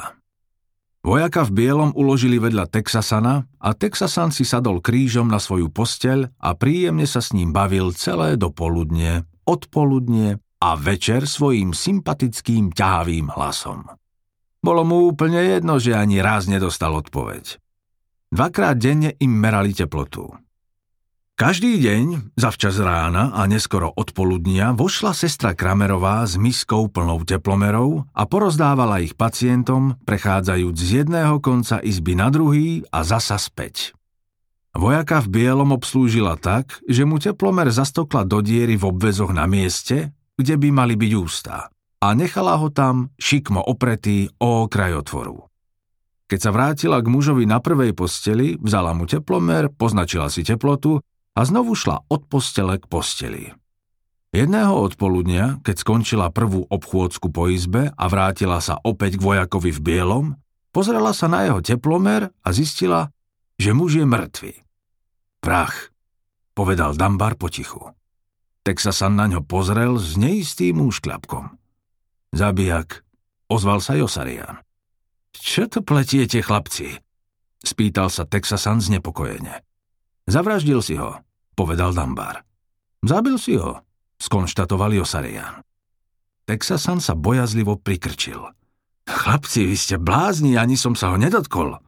Vojaka 1.00 1.48
v 1.48 1.56
bielom 1.66 1.96
uložili 1.96 2.38
vedľa 2.38 2.70
Texasana 2.70 3.48
a 3.58 3.74
Texasan 3.74 4.30
si 4.36 4.46
sadol 4.46 4.84
krížom 4.84 5.32
na 5.32 5.42
svoju 5.42 5.72
posteľ 5.72 6.30
a 6.38 6.54
príjemne 6.54 7.08
sa 7.08 7.24
s 7.24 7.32
ním 7.34 7.56
bavil 7.56 7.96
celé 7.96 8.36
dopoludne, 8.36 9.26
odpoludne 9.48 10.38
a 10.60 10.70
večer 10.76 11.24
svojím 11.24 11.72
sympatickým 11.72 12.76
ťahavým 12.76 13.32
hlasom. 13.32 13.88
Bolo 14.60 14.84
mu 14.84 15.08
úplne 15.08 15.40
jedno, 15.40 15.80
že 15.80 15.96
ani 15.96 16.20
raz 16.20 16.52
nedostal 16.52 16.92
odpoveď. 17.00 17.56
Dvakrát 18.30 18.76
denne 18.76 19.16
im 19.18 19.32
merali 19.32 19.72
teplotu. 19.72 20.36
Každý 21.40 21.80
deň, 21.80 22.36
zavčas 22.36 22.76
rána 22.84 23.32
a 23.32 23.48
neskoro 23.48 23.88
odpoludnia, 23.96 24.76
vošla 24.76 25.16
sestra 25.16 25.56
Kramerová 25.56 26.28
s 26.28 26.36
miskou 26.36 26.92
plnou 26.92 27.24
teplomerov 27.24 28.04
a 28.12 28.28
porozdávala 28.28 29.00
ich 29.00 29.16
pacientom, 29.16 29.96
prechádzajúc 30.04 30.76
z 30.76 30.90
jedného 31.00 31.40
konca 31.40 31.80
izby 31.80 32.20
na 32.20 32.28
druhý 32.28 32.84
a 32.92 33.08
zasa 33.08 33.40
späť. 33.40 33.96
Vojaka 34.76 35.24
v 35.24 35.40
bielom 35.40 35.72
obslúžila 35.72 36.36
tak, 36.36 36.84
že 36.92 37.08
mu 37.08 37.16
teplomer 37.16 37.72
zastokla 37.72 38.28
do 38.28 38.44
diery 38.44 38.76
v 38.76 38.92
obvezoch 38.92 39.32
na 39.32 39.48
mieste, 39.48 40.12
kde 40.36 40.60
by 40.60 40.70
mali 40.76 41.00
byť 41.00 41.12
ústa 41.16 41.72
a 42.00 42.16
nechala 42.16 42.56
ho 42.56 42.72
tam 42.72 43.12
šikmo 43.20 43.60
opretý 43.60 44.32
o 44.40 44.68
okraj 44.68 45.04
otvoru. 45.04 45.48
Keď 46.30 46.40
sa 46.40 46.54
vrátila 46.54 47.02
k 47.02 47.12
mužovi 47.12 47.44
na 47.50 47.60
prvej 47.60 47.92
posteli, 47.98 48.56
vzala 48.62 48.94
mu 48.94 49.10
teplomer, 49.10 49.68
poznačila 49.74 50.30
si 50.30 50.46
teplotu 50.46 51.02
a 51.34 51.40
znovu 51.42 51.74
šla 51.74 52.06
od 52.06 52.22
postele 52.30 52.78
k 52.78 52.86
posteli. 52.86 53.44
Jedného 54.30 54.78
odpoludnia, 54.78 55.58
keď 55.66 55.76
skončila 55.82 56.30
prvú 56.30 56.70
obchôdzku 56.70 57.34
po 57.34 57.50
izbe 57.50 57.90
a 57.90 58.06
vrátila 58.06 58.62
sa 58.62 58.78
opäť 58.78 59.18
k 59.18 59.26
vojakovi 59.26 59.74
v 59.74 59.82
bielom, 59.82 60.26
pozrela 60.70 61.18
sa 61.18 61.26
na 61.26 61.50
jeho 61.50 61.66
teplomer 61.66 62.30
a 62.46 62.50
zistila, 62.54 63.10
že 63.58 63.74
muž 63.74 63.98
je 63.98 64.06
mŕtvy. 64.06 64.54
Prach, 65.42 65.90
povedal 66.54 66.94
Dambar 66.94 67.36
potichu. 67.36 67.98
Sa 68.70 69.10
na 69.10 69.26
ňo 69.26 69.42
pozrel 69.42 69.98
s 69.98 70.14
neistým 70.14 70.78
úškľapkom. 70.78 71.58
Zabijak, 72.30 73.02
ozval 73.50 73.82
sa 73.82 73.98
Josarian. 73.98 74.62
Čo 75.34 75.66
to 75.66 75.82
pletiete, 75.82 76.46
chlapci? 76.46 77.02
Spýtal 77.60 78.14
sa 78.14 78.30
Texasan 78.30 78.80
znepokojene. 78.80 79.66
Zavraždil 80.30 80.80
si 80.86 80.94
ho, 80.96 81.26
povedal 81.58 81.92
Dambar. 81.92 82.46
Zabil 83.02 83.36
si 83.42 83.58
ho, 83.58 83.82
skonštatoval 84.22 84.94
Josarian. 84.94 85.66
Texasan 86.46 87.02
sa 87.02 87.18
bojazlivo 87.18 87.82
prikrčil. 87.82 88.42
Chlapci, 89.10 89.66
vy 89.66 89.78
ste 89.78 89.96
blázni, 89.98 90.54
ani 90.54 90.78
som 90.78 90.94
sa 90.94 91.14
ho 91.14 91.18
nedotkol. 91.18 91.82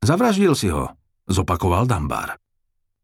Zavraždil 0.00 0.56
si 0.56 0.72
ho, 0.72 0.88
zopakoval 1.28 1.84
Dambar. 1.84 2.40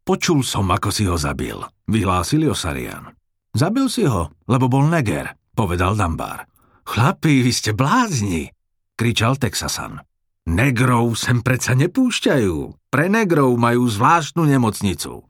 Počul 0.08 0.40
som, 0.40 0.64
ako 0.72 0.88
si 0.88 1.04
ho 1.04 1.20
zabil, 1.20 1.60
vyhlásil 1.84 2.48
Josarian. 2.48 3.12
Zabil 3.52 3.92
si 3.92 4.08
ho, 4.08 4.32
lebo 4.48 4.72
bol 4.72 4.88
neger, 4.88 5.36
povedal 5.52 5.92
Dambar. 5.92 6.48
Chlapi, 6.88 7.44
vy 7.44 7.52
ste 7.52 7.76
blázni, 7.76 8.48
kričal 8.96 9.36
Texasan. 9.36 10.00
Negrov 10.48 11.20
sem 11.20 11.44
predsa 11.44 11.76
nepúšťajú. 11.76 12.88
Pre 12.88 13.06
negrov 13.12 13.52
majú 13.60 13.84
zvláštnu 13.84 14.48
nemocnicu. 14.48 15.20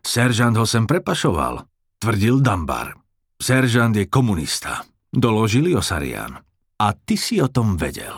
Seržant 0.00 0.56
ho 0.56 0.64
sem 0.64 0.88
prepašoval, 0.88 1.68
tvrdil 2.00 2.40
Dambar. 2.40 2.96
Seržant 3.36 3.92
je 3.92 4.08
komunista, 4.08 4.88
doložil 5.12 5.68
Josarian. 5.68 6.40
A 6.80 6.86
ty 6.96 7.20
si 7.20 7.44
o 7.44 7.52
tom 7.52 7.76
vedel. 7.76 8.16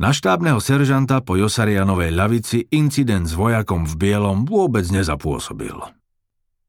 Na 0.00 0.16
štábneho 0.16 0.60
seržanta 0.64 1.20
po 1.20 1.36
Josarianovej 1.36 2.12
ľavici 2.16 2.58
incident 2.72 3.28
s 3.28 3.36
vojakom 3.36 3.84
v 3.84 3.94
bielom 4.00 4.48
vôbec 4.48 4.88
nezapôsobil. 4.88 5.76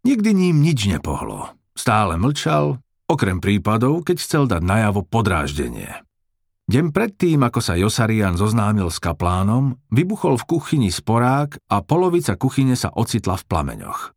Nikdy 0.04 0.30
ním 0.36 0.60
nič 0.60 0.92
nepohlo. 0.92 1.56
Stále 1.76 2.20
mlčal, 2.20 2.84
Okrem 3.08 3.40
prípadov, 3.40 4.04
keď 4.04 4.18
chcel 4.20 4.44
dať 4.52 4.60
najavo 4.68 5.08
podráždenie. 5.08 6.04
Deň 6.68 6.92
predtým, 6.92 7.40
ako 7.40 7.64
sa 7.64 7.80
Josarian 7.80 8.36
zoznámil 8.36 8.92
s 8.92 9.00
kaplánom, 9.00 9.80
vybuchol 9.88 10.36
v 10.36 10.44
kuchyni 10.44 10.92
sporák 10.92 11.56
a 11.72 11.80
polovica 11.80 12.36
kuchyne 12.36 12.76
sa 12.76 12.92
ocitla 12.92 13.40
v 13.40 13.48
plameňoch. 13.48 14.12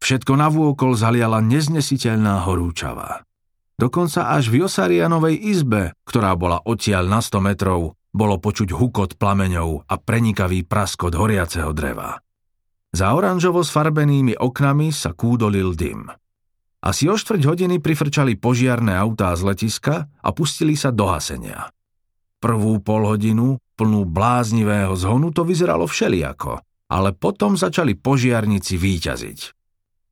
Všetko 0.00 0.32
navôkol 0.40 0.96
zaliala 0.96 1.44
neznesiteľná 1.44 2.48
horúčava. 2.48 3.28
Dokonca 3.76 4.32
až 4.32 4.48
v 4.48 4.64
Josarianovej 4.64 5.36
izbe, 5.52 5.92
ktorá 6.08 6.32
bola 6.32 6.64
odtiaľ 6.64 7.12
na 7.12 7.20
100 7.20 7.36
metrov, 7.44 8.00
bolo 8.16 8.40
počuť 8.40 8.72
hukot 8.72 9.20
plameňov 9.20 9.84
a 9.84 9.94
prenikavý 10.00 10.64
praskot 10.64 11.12
horiaceho 11.12 11.76
dreva. 11.76 12.16
Za 12.96 13.12
oranžovo 13.12 13.60
sfarbenými 13.60 14.40
oknami 14.40 14.88
sa 14.88 15.12
kúdolil 15.12 15.76
dym. 15.76 16.08
Asi 16.82 17.06
o 17.06 17.14
štvrť 17.14 17.46
hodiny 17.46 17.78
prifrčali 17.78 18.34
požiarné 18.34 18.98
autá 18.98 19.30
z 19.38 19.46
letiska 19.46 20.10
a 20.18 20.28
pustili 20.34 20.74
sa 20.74 20.90
do 20.90 21.06
hasenia. 21.06 21.70
Prvú 22.42 22.82
polhodinu, 22.82 23.62
plnú 23.78 24.02
bláznivého 24.02 24.90
zhonu, 24.98 25.30
to 25.30 25.46
vyzeralo 25.46 25.86
všeliako, 25.86 26.58
ale 26.90 27.14
potom 27.14 27.54
začali 27.54 27.94
požiarníci 27.94 28.74
výťaziť. 28.74 29.40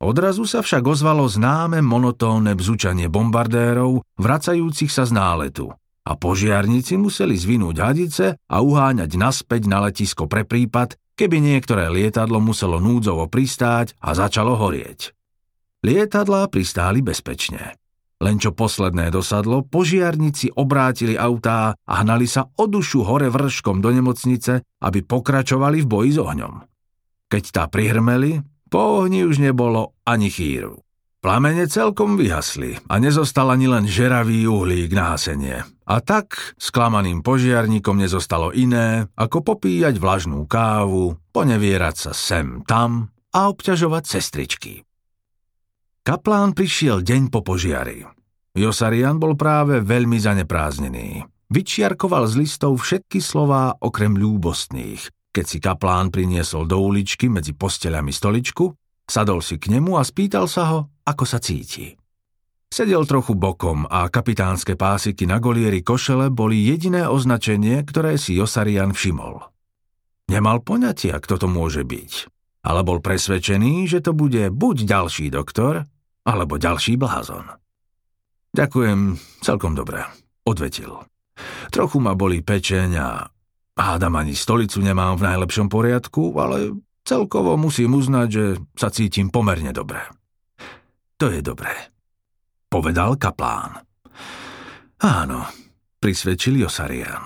Odrazu 0.01 0.47
sa 0.47 0.63
však 0.63 0.81
ozvalo 0.87 1.27
známe 1.27 1.83
monotónne 1.83 2.55
bzučanie 2.55 3.11
bombardérov, 3.11 4.01
vracajúcich 4.15 4.89
sa 4.89 5.03
z 5.03 5.11
náletu 5.11 5.75
a 6.01 6.17
požiarníci 6.17 6.97
museli 6.97 7.37
zvinúť 7.37 7.75
hadice 7.77 8.25
a 8.33 8.57
uháňať 8.65 9.11
naspäť 9.19 9.69
na 9.69 9.85
letisko 9.85 10.25
pre 10.25 10.47
prípad, 10.47 10.97
keby 11.13 11.37
niektoré 11.37 11.93
lietadlo 11.93 12.41
muselo 12.41 12.81
núdzovo 12.81 13.29
pristáť 13.29 13.93
a 14.01 14.17
začalo 14.17 14.57
horieť. 14.57 15.13
Lietadlá 15.81 16.45
pristáli 16.45 17.01
bezpečne. 17.01 17.73
Len 18.21 18.37
čo 18.37 18.53
posledné 18.53 19.09
dosadlo, 19.09 19.65
požiarníci 19.65 20.53
obrátili 20.53 21.17
autá 21.17 21.73
a 21.73 21.93
hnali 22.05 22.29
sa 22.29 22.45
o 22.53 22.69
dušu 22.69 23.01
hore 23.01 23.33
vrškom 23.33 23.81
do 23.81 23.89
nemocnice, 23.89 24.61
aby 24.61 25.01
pokračovali 25.01 25.81
v 25.81 25.89
boji 25.89 26.11
s 26.13 26.19
ohňom. 26.21 26.53
Keď 27.25 27.43
tá 27.49 27.63
prihrmeli, 27.65 28.45
po 28.69 29.01
ohni 29.01 29.25
už 29.25 29.41
nebolo 29.41 29.97
ani 30.05 30.29
chýru. 30.29 30.85
Plamene 31.17 31.65
celkom 31.65 32.13
vyhasli 32.13 32.77
a 32.85 33.01
nezostal 33.01 33.49
ani 33.49 33.65
len 33.65 33.89
žeravý 33.89 34.45
uhlík 34.45 34.93
na 34.93 35.17
hasenie. 35.17 35.65
A 35.89 35.97
tak 35.97 36.37
sklamaným 36.61 37.25
požiarníkom 37.25 37.97
nezostalo 37.97 38.53
iné, 38.53 39.09
ako 39.17 39.41
popíjať 39.57 39.97
vlažnú 39.97 40.45
kávu, 40.45 41.17
ponevierať 41.33 41.95
sa 41.97 42.11
sem 42.13 42.61
tam 42.69 43.09
a 43.33 43.49
obťažovať 43.49 44.03
sestričky. 44.05 44.85
Kaplán 46.01 46.57
prišiel 46.57 47.05
deň 47.05 47.29
po 47.29 47.45
požiari. 47.45 48.01
Josarian 48.57 49.21
bol 49.21 49.37
práve 49.37 49.85
veľmi 49.85 50.17
zanepráznený. 50.17 51.21
Vyčiarkoval 51.53 52.25
z 52.25 52.41
listov 52.41 52.81
všetky 52.81 53.21
slová 53.21 53.77
okrem 53.77 54.17
ľúbostných. 54.17 54.97
Keď 55.29 55.45
si 55.45 55.61
kaplán 55.61 56.09
priniesol 56.09 56.65
do 56.65 56.81
uličky 56.81 57.29
medzi 57.29 57.53
posteľami 57.53 58.09
stoličku, 58.09 58.73
sadol 59.05 59.45
si 59.45 59.61
k 59.61 59.77
nemu 59.77 59.93
a 59.93 60.01
spýtal 60.01 60.49
sa 60.49 60.73
ho, 60.73 60.79
ako 61.05 61.21
sa 61.21 61.37
cíti. 61.37 61.93
Sedel 62.65 63.05
trochu 63.05 63.37
bokom 63.37 63.85
a 63.85 64.09
kapitánske 64.09 64.73
pásiky 64.73 65.29
na 65.29 65.37
golieri 65.37 65.85
košele 65.85 66.33
boli 66.33 66.65
jediné 66.65 67.05
označenie, 67.05 67.77
ktoré 67.85 68.17
si 68.17 68.41
Josarian 68.41 68.97
všimol. 68.97 69.37
Nemal 70.33 70.65
poňatia, 70.65 71.21
kto 71.21 71.45
to 71.45 71.45
môže 71.45 71.85
byť, 71.85 72.11
ale 72.65 72.81
bol 72.81 73.05
presvedčený, 73.05 73.85
že 73.85 74.01
to 74.01 74.17
bude 74.17 74.49
buď 74.49 74.89
ďalší 74.89 75.29
doktor, 75.29 75.90
alebo 76.27 76.61
ďalší 76.61 76.97
blázon. 76.97 77.47
Ďakujem, 78.51 79.15
celkom 79.41 79.73
dobre, 79.73 80.03
odvetil. 80.43 81.01
Trochu 81.71 81.97
ma 82.03 82.13
boli 82.13 82.43
pečeň 82.43 82.89
a 82.99 83.31
Hádam 83.81 84.19
ani 84.19 84.35
stolicu 84.35 84.83
nemám 84.83 85.15
v 85.15 85.25
najlepšom 85.31 85.71
poriadku, 85.71 86.35
ale 86.35 86.75
celkovo 87.07 87.55
musím 87.55 87.95
uznať, 87.95 88.27
že 88.27 88.45
sa 88.75 88.91
cítim 88.91 89.31
pomerne 89.31 89.71
dobre. 89.71 90.03
To 91.17 91.31
je 91.31 91.39
dobré, 91.39 91.71
povedal 92.67 93.15
kaplán. 93.15 93.81
Áno, 95.01 95.47
prisvedčil 95.97 96.61
Josarian. 96.61 97.25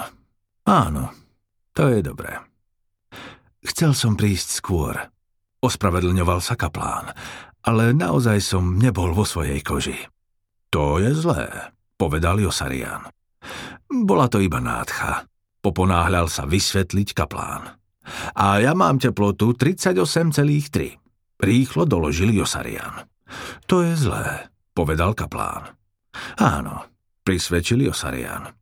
Áno, 0.70 1.12
to 1.74 1.92
je 1.92 2.00
dobré. 2.00 2.40
Chcel 3.66 3.98
som 3.98 4.14
prísť 4.14 4.62
skôr, 4.62 4.96
ospravedlňoval 5.66 6.40
sa 6.40 6.54
kaplán, 6.54 7.10
ale 7.66 7.92
naozaj 7.98 8.40
som 8.40 8.78
nebol 8.78 9.12
vo 9.18 9.26
svojej 9.26 9.60
koži. 9.66 9.98
To 10.70 11.02
je 11.02 11.12
zlé, 11.18 11.74
povedal 11.98 12.38
Josarian. 12.38 13.10
Bola 13.90 14.30
to 14.30 14.38
iba 14.38 14.62
nádcha. 14.62 15.26
Poponáhľal 15.66 16.30
sa 16.30 16.46
vysvetliť 16.46 17.18
kaplán. 17.18 17.82
A 18.38 18.62
ja 18.62 18.78
mám 18.78 19.02
teplotu 19.02 19.58
38,3. 19.58 21.42
Rýchlo 21.42 21.90
doložil 21.90 22.30
Josarian. 22.38 23.10
To 23.66 23.82
je 23.82 23.98
zlé, 23.98 24.54
povedal 24.78 25.18
kaplán. 25.18 25.74
Áno, 26.38 26.86
prisvedčil 27.26 27.90
Josarian. 27.90 28.54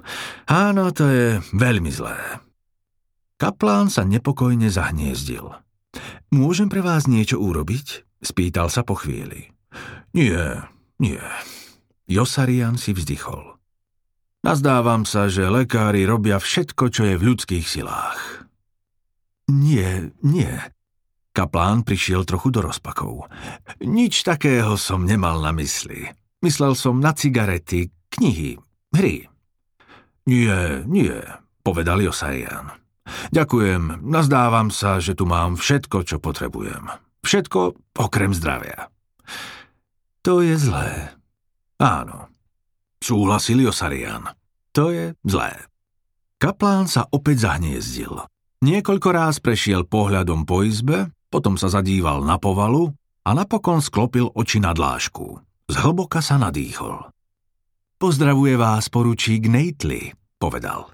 Áno, 0.48 0.96
to 0.96 1.12
je 1.12 1.28
veľmi 1.52 1.92
zlé. 1.92 2.40
Kaplán 3.36 3.92
sa 3.92 4.08
nepokojne 4.08 4.72
zahniezdil. 4.72 5.52
Môžem 6.32 6.72
pre 6.72 6.80
vás 6.80 7.06
niečo 7.06 7.38
urobiť? 7.44 8.08
Spýtal 8.24 8.72
sa 8.72 8.88
po 8.88 8.96
chvíli. 8.96 9.52
Nie, 10.16 10.64
nie. 10.98 11.20
Josarian 12.08 12.80
si 12.80 12.96
vzdychol. 12.96 13.60
Nazdávam 14.44 15.04
sa, 15.04 15.28
že 15.28 15.48
lekári 15.48 16.08
robia 16.08 16.40
všetko, 16.40 16.84
čo 16.92 17.04
je 17.08 17.16
v 17.20 17.26
ľudských 17.32 17.68
silách. 17.68 18.48
Nie, 19.52 20.16
nie. 20.24 20.52
Kaplán 21.36 21.84
prišiel 21.84 22.24
trochu 22.24 22.54
do 22.54 22.64
rozpakov. 22.64 23.28
Nič 23.84 24.24
takého 24.24 24.80
som 24.80 25.04
nemal 25.04 25.44
na 25.44 25.52
mysli. 25.56 26.08
Myslel 26.44 26.76
som 26.76 27.00
na 27.00 27.16
cigarety, 27.16 27.92
knihy, 28.14 28.60
hry. 28.94 29.28
Nie, 30.30 30.84
nie, 30.88 31.16
povedal 31.64 32.00
Josarian. 32.00 32.72
Ďakujem, 33.36 34.04
nazdávam 34.04 34.72
sa, 34.72 35.00
že 35.04 35.16
tu 35.16 35.28
mám 35.28 35.60
všetko, 35.60 36.08
čo 36.08 36.24
potrebujem. 36.24 37.03
Všetko 37.24 37.60
okrem 37.98 38.36
zdravia. 38.36 38.92
To 40.24 40.40
je 40.44 40.56
zlé. 40.56 41.16
Áno, 41.80 42.32
súhlasil 43.04 43.64
Josarian. 43.64 44.28
To 44.72 44.92
je 44.92 45.16
zlé. 45.28 45.68
Kaplán 46.40 46.88
sa 46.92 47.08
opäť 47.12 47.48
zahniezdil. 47.48 48.28
Niekoľko 48.64 49.10
ráz 49.12 49.44
prešiel 49.44 49.84
pohľadom 49.84 50.48
po 50.48 50.64
izbe, 50.64 51.12
potom 51.28 51.60
sa 51.60 51.68
zadíval 51.68 52.24
na 52.24 52.40
povalu 52.40 52.96
a 53.28 53.36
napokon 53.36 53.84
sklopil 53.84 54.32
oči 54.32 54.64
na 54.64 54.72
dlášku. 54.72 55.40
Zhlboka 55.72 56.20
sa 56.20 56.40
nadýchol. 56.40 57.12
Pozdravuje 58.00 58.60
vás 58.60 58.92
poručík 58.92 59.48
Neitli, 59.48 60.12
povedal. 60.36 60.92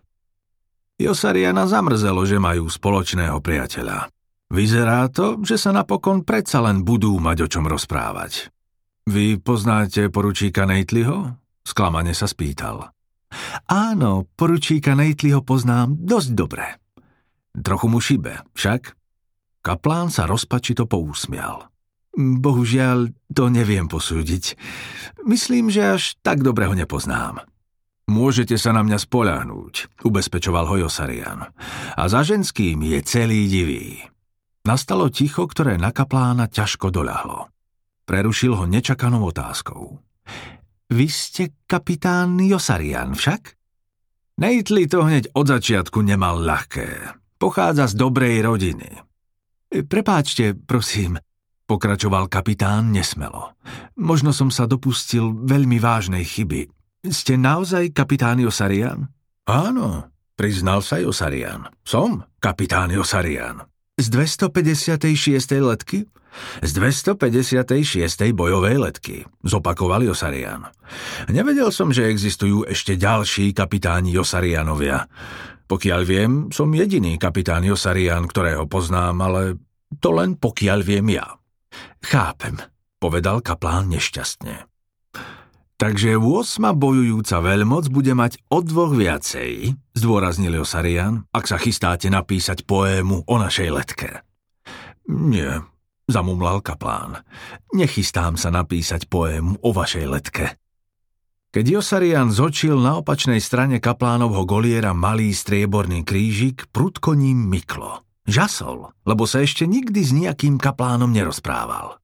Josariana 1.01 1.65
zamrzelo, 1.65 2.21
že 2.25 2.37
majú 2.37 2.69
spoločného 2.69 3.37
priateľa. 3.41 4.09
Vyzerá 4.49 5.05
to, 5.13 5.45
že 5.45 5.61
sa 5.61 5.69
napokon 5.69 6.25
predsa 6.25 6.65
len 6.65 6.81
budú 6.81 7.21
mať 7.21 7.45
o 7.45 7.47
čom 7.47 7.69
rozprávať. 7.69 8.49
Vy 9.05 9.37
poznáte 9.41 10.09
poručíka 10.09 10.65
Neitliho? 10.65 11.37
Sklamane 11.61 12.17
sa 12.17 12.25
spýtal. 12.25 12.89
Áno, 13.69 14.25
poručíka 14.33 14.97
Neitliho 14.97 15.45
poznám 15.45 15.93
dosť 16.01 16.29
dobre. 16.33 16.65
Trochu 17.53 17.87
mu 17.89 18.01
šibe, 18.01 18.41
však? 18.57 18.97
Kaplán 19.61 20.09
sa 20.09 20.25
rozpačito 20.25 20.89
poúsmial. 20.89 21.69
Bohužiaľ, 22.17 23.13
to 23.29 23.53
neviem 23.53 23.85
posúdiť. 23.85 24.57
Myslím, 25.29 25.69
že 25.69 25.93
až 25.93 26.03
tak 26.25 26.41
dobre 26.41 26.65
ho 26.65 26.73
nepoznám. 26.73 27.45
Môžete 28.09 28.57
sa 28.57 28.73
na 28.73 28.81
mňa 28.81 28.97
spoľahnúť, 28.97 30.01
ubezpečoval 30.01 30.65
ho 30.65 30.89
Josarian. 30.89 31.53
A 31.93 32.03
za 32.09 32.25
ženským 32.25 32.81
je 32.81 32.97
celý 33.05 33.45
divý. 33.45 34.09
Nastalo 34.67 35.07
ticho, 35.07 35.47
ktoré 35.47 35.79
na 35.79 35.95
kaplána 35.95 36.51
ťažko 36.51 36.91
doľahlo. 36.91 37.47
Prerušil 38.03 38.57
ho 38.57 38.65
nečakanou 38.65 39.29
otázkou. 39.29 40.01
Vy 40.89 41.07
ste 41.07 41.53
kapitán 41.69 42.41
Josarian 42.41 43.13
však? 43.13 43.53
Nejtli 44.41 44.89
to 44.89 45.05
hneď 45.05 45.29
od 45.35 45.45
začiatku 45.45 46.01
nemal 46.01 46.41
ľahké. 46.41 47.13
Pochádza 47.37 47.91
z 47.91 47.95
dobrej 47.99 48.41
rodiny. 48.41 48.89
Prepáčte, 49.69 50.57
prosím, 50.57 51.21
pokračoval 51.69 52.25
kapitán 52.25 52.89
nesmelo. 52.89 53.53
Možno 54.01 54.33
som 54.33 54.49
sa 54.49 54.65
dopustil 54.65 55.29
veľmi 55.45 55.77
vážnej 55.77 56.25
chyby. 56.25 56.65
Ste 57.05 57.37
naozaj 57.37 57.93
kapitán 57.93 58.41
Josarian? 58.41 59.07
Áno, 59.45 60.09
priznal 60.33 60.81
sa 60.81 60.97
Josarian. 60.97 61.69
Som 61.85 62.25
kapitán 62.41 62.89
Josarian. 62.89 63.61
Z 63.99 64.07
256. 64.15 65.59
letky? 65.59 66.07
Z 66.63 66.71
256. 66.71 68.31
bojovej 68.31 68.79
letky, 68.79 69.27
zopakoval 69.43 70.07
Josarian. 70.07 70.71
Nevedel 71.27 71.67
som, 71.75 71.91
že 71.91 72.07
existujú 72.07 72.63
ešte 72.63 72.95
ďalší 72.95 73.51
kapitáni 73.51 74.15
Josarianovia. 74.15 75.03
Pokiaľ 75.67 76.01
viem, 76.07 76.31
som 76.47 76.71
jediný 76.71 77.19
kapitán 77.19 77.67
Josarian, 77.67 78.23
ktorého 78.23 78.71
poznám, 78.71 79.19
ale 79.19 79.41
to 79.99 80.15
len 80.15 80.39
pokiaľ 80.39 80.79
viem 80.79 81.19
ja. 81.19 81.35
Chápem, 81.99 82.55
povedal 83.03 83.43
kaplán 83.43 83.91
nešťastne. 83.91 84.68
Takže 85.79 86.19
8 86.19 86.75
bojujúca 86.75 87.39
veľmoc 87.39 87.87
bude 87.87 88.11
mať 88.11 88.43
o 88.51 88.59
dvoch 88.59 88.91
viacej, 88.91 89.79
zdôraznil 89.95 90.59
Osarian, 90.59 91.23
ak 91.31 91.47
sa 91.47 91.55
chystáte 91.55 92.11
napísať 92.11 92.67
poému 92.67 93.23
o 93.23 93.35
našej 93.39 93.69
letke. 93.71 94.27
Nie, 95.07 95.63
zamumlal 96.11 96.59
kaplán. 96.59 97.23
Nechystám 97.71 98.35
sa 98.35 98.51
napísať 98.51 99.07
poému 99.07 99.55
o 99.63 99.69
vašej 99.71 100.05
letke. 100.11 100.59
Keď 101.55 101.65
Josarian 101.79 102.27
zočil 102.27 102.75
na 102.75 102.99
opačnej 102.99 103.39
strane 103.39 103.79
kaplánovho 103.79 104.43
goliera 104.43 104.91
malý 104.91 105.31
strieborný 105.31 106.03
krížik, 106.03 106.67
prudko 106.75 107.15
ním 107.15 107.47
myklo. 107.47 108.03
Žasol, 108.27 108.91
lebo 109.07 109.23
sa 109.23 109.41
ešte 109.41 109.63
nikdy 109.63 110.01
s 110.03 110.11
nejakým 110.11 110.59
kaplánom 110.59 111.09
nerozprával. 111.09 111.98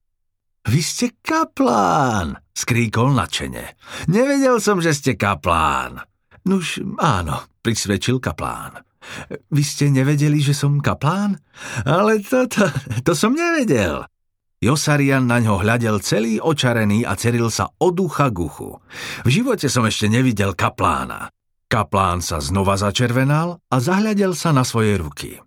Vy 0.66 0.80
ste 0.82 1.06
kaplán, 1.22 2.42
skríkol 2.50 3.14
nadšene. 3.14 3.78
Nevedel 4.10 4.58
som, 4.58 4.82
že 4.82 4.90
ste 4.92 5.14
kaplán. 5.14 6.02
Nuž, 6.42 6.82
áno, 6.98 7.46
prisvedčil 7.62 8.18
kaplán. 8.18 8.82
Vy 9.54 9.62
ste 9.62 9.94
nevedeli, 9.94 10.42
že 10.42 10.58
som 10.58 10.82
kaplán? 10.82 11.38
Ale 11.86 12.18
toto, 12.26 12.66
to, 12.66 12.66
to 13.06 13.12
som 13.14 13.38
nevedel. 13.38 14.02
Josarian 14.58 15.30
na 15.30 15.38
ňo 15.38 15.62
hľadel 15.62 16.02
celý 16.02 16.42
očarený 16.42 17.06
a 17.06 17.14
ceril 17.14 17.52
sa 17.52 17.70
od 17.78 17.92
ducha 17.94 18.32
k 18.34 18.40
uchu. 18.42 18.82
V 19.22 19.28
živote 19.28 19.70
som 19.70 19.86
ešte 19.86 20.10
nevidel 20.10 20.56
kaplána. 20.58 21.30
Kaplán 21.70 22.24
sa 22.24 22.42
znova 22.42 22.74
začervenal 22.74 23.62
a 23.70 23.76
zahľadel 23.78 24.34
sa 24.34 24.50
na 24.50 24.66
svoje 24.66 24.98
ruky. 24.98 25.38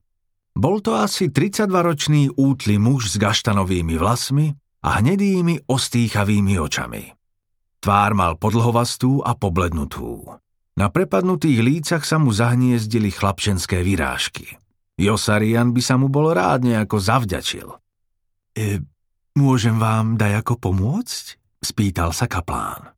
Bol 0.55 0.83
to 0.83 0.95
asi 0.95 1.31
32-ročný 1.31 2.35
útly 2.35 2.75
muž 2.75 3.11
s 3.11 3.15
gaštanovými 3.15 3.95
vlasmi, 3.95 4.51
a 4.83 5.03
hnedými 5.03 5.67
ostýchavými 5.67 6.55
očami. 6.59 7.03
Tvár 7.79 8.11
mal 8.15 8.35
podlhovastú 8.35 9.23
a 9.23 9.35
poblednutú. 9.35 10.27
Na 10.79 10.87
prepadnutých 10.87 11.59
lícach 11.59 12.03
sa 12.07 12.19
mu 12.19 12.31
zahniezdili 12.31 13.11
chlapčenské 13.11 13.83
vyrážky. 13.83 14.55
Josarian 14.99 15.71
by 15.71 15.81
sa 15.83 15.95
mu 15.95 16.11
bol 16.11 16.31
rád 16.31 16.67
nejako 16.67 16.99
zavďačil. 16.99 17.67
E, 18.55 18.83
môžem 19.35 19.79
vám 19.79 20.19
daj 20.19 20.43
ako 20.43 20.59
pomôcť? 20.59 21.39
Spýtal 21.59 22.15
sa 22.15 22.27
kaplán. 22.27 22.95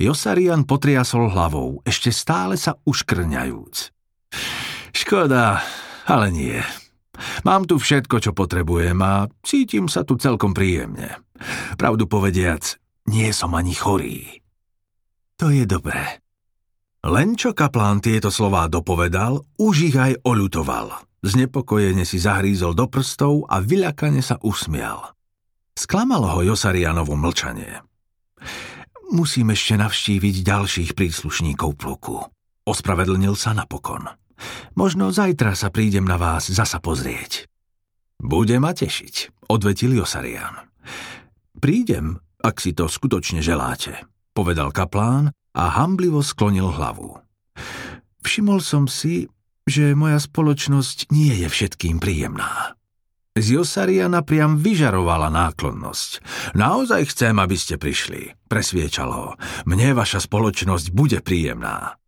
Josarian 0.00 0.68
potriasol 0.68 1.32
hlavou, 1.32 1.80
ešte 1.84 2.12
stále 2.12 2.60
sa 2.60 2.76
uškrňajúc. 2.84 3.92
Škoda, 4.92 5.64
ale 6.04 6.28
nie. 6.28 6.60
Mám 7.46 7.70
tu 7.70 7.78
všetko, 7.78 8.20
čo 8.20 8.30
potrebujem 8.34 8.98
a 9.02 9.28
cítim 9.44 9.86
sa 9.86 10.02
tu 10.02 10.18
celkom 10.18 10.50
príjemne. 10.50 11.22
Pravdu 11.78 12.10
povediac, 12.10 12.78
nie 13.10 13.30
som 13.30 13.54
ani 13.54 13.74
chorý. 13.74 14.42
To 15.38 15.50
je 15.50 15.66
dobré. 15.66 16.22
Len 17.04 17.36
čo 17.36 17.52
kaplán 17.52 18.00
tieto 18.00 18.32
slová 18.32 18.64
dopovedal, 18.70 19.44
už 19.60 19.92
ich 19.92 19.96
aj 19.98 20.24
oľutoval. 20.24 21.04
Znepokojene 21.24 22.04
si 22.08 22.16
zahrízol 22.20 22.72
do 22.72 22.88
prstov 22.88 23.44
a 23.48 23.60
vyľakane 23.60 24.24
sa 24.24 24.40
usmial. 24.40 25.12
Sklamalo 25.76 26.38
ho 26.38 26.40
Josarianovo 26.44 27.12
mlčanie. 27.16 27.82
Musím 29.12 29.52
ešte 29.52 29.76
navštíviť 29.76 30.34
ďalších 30.40 30.90
príslušníkov 30.96 31.76
pluku. 31.76 32.24
Ospravedlnil 32.64 33.36
sa 33.36 33.52
napokon. 33.52 34.23
Možno 34.74 35.14
zajtra 35.14 35.54
sa 35.54 35.70
prídem 35.70 36.04
na 36.04 36.18
vás 36.18 36.50
zasa 36.50 36.82
pozrieť. 36.82 37.46
Bude 38.18 38.56
ma 38.58 38.72
tešiť, 38.72 39.46
odvetil 39.50 39.94
Josarian. 39.94 40.70
Prídem, 41.58 42.18
ak 42.42 42.60
si 42.60 42.76
to 42.76 42.90
skutočne 42.90 43.40
želáte, 43.40 44.04
povedal 44.36 44.74
kaplán 44.74 45.32
a 45.54 45.64
hamblivo 45.80 46.20
sklonil 46.20 46.68
hlavu. 46.68 47.20
Všimol 48.24 48.60
som 48.64 48.88
si, 48.88 49.28
že 49.64 49.96
moja 49.96 50.20
spoločnosť 50.20 51.12
nie 51.12 51.32
je 51.44 51.48
všetkým 51.48 52.00
príjemná. 52.00 52.76
Z 53.34 53.58
Josariana 53.58 54.22
priam 54.22 54.62
vyžarovala 54.62 55.26
náklonnosť. 55.26 56.22
Naozaj 56.54 57.10
chcem, 57.10 57.34
aby 57.34 57.56
ste 57.58 57.74
prišli, 57.74 58.46
presviečalo. 58.46 59.34
Mne 59.66 59.98
vaša 59.98 60.22
spoločnosť 60.22 60.94
bude 60.94 61.18
príjemná. 61.18 61.98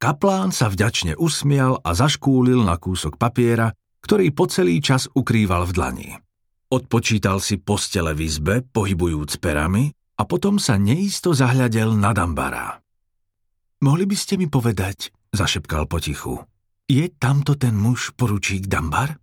Kaplán 0.00 0.48
sa 0.48 0.72
vďačne 0.72 1.12
usmial 1.20 1.76
a 1.84 1.92
zaškúlil 1.92 2.64
na 2.64 2.80
kúsok 2.80 3.20
papiera, 3.20 3.76
ktorý 4.00 4.32
po 4.32 4.48
celý 4.48 4.80
čas 4.80 5.12
ukrýval 5.12 5.68
v 5.68 5.72
dlani. 5.76 6.10
Odpočítal 6.72 7.36
si 7.44 7.60
postele 7.60 8.16
v 8.16 8.24
izbe, 8.24 8.64
pohybujúc 8.64 9.36
perami, 9.36 9.92
a 10.16 10.22
potom 10.24 10.56
sa 10.56 10.80
neisto 10.80 11.36
zahľadel 11.36 11.92
na 12.00 12.16
Dambara. 12.16 12.80
Mohli 13.84 14.04
by 14.08 14.16
ste 14.16 14.40
mi 14.40 14.48
povedať, 14.48 15.12
zašepkal 15.36 15.84
potichu, 15.84 16.48
je 16.88 17.04
tamto 17.20 17.60
ten 17.60 17.76
muž 17.76 18.16
poručík 18.16 18.72
Dambar? 18.72 19.20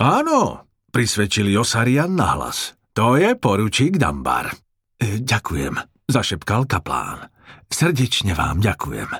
Áno, 0.00 0.64
prisvedčil 0.92 1.52
Josarian 1.52 2.16
nahlas. 2.16 2.72
To 2.96 3.20
je 3.20 3.36
poručík 3.36 4.00
Dambar. 4.00 4.52
E, 4.96 5.20
ďakujem, 5.20 5.76
zašepkal 6.08 6.64
kaplán. 6.64 7.28
Srdečne 7.70 8.34
vám 8.34 8.58
ďakujem. 8.58 9.10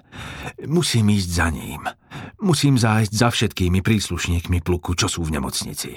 Musím 0.66 1.14
ísť 1.14 1.30
za 1.30 1.48
ním. 1.54 1.86
Musím 2.42 2.74
zájsť 2.74 3.12
za 3.14 3.28
všetkými 3.30 3.78
príslušníkmi 3.80 4.58
pluku, 4.60 4.98
čo 4.98 5.06
sú 5.06 5.22
v 5.22 5.38
nemocnici. 5.38 5.94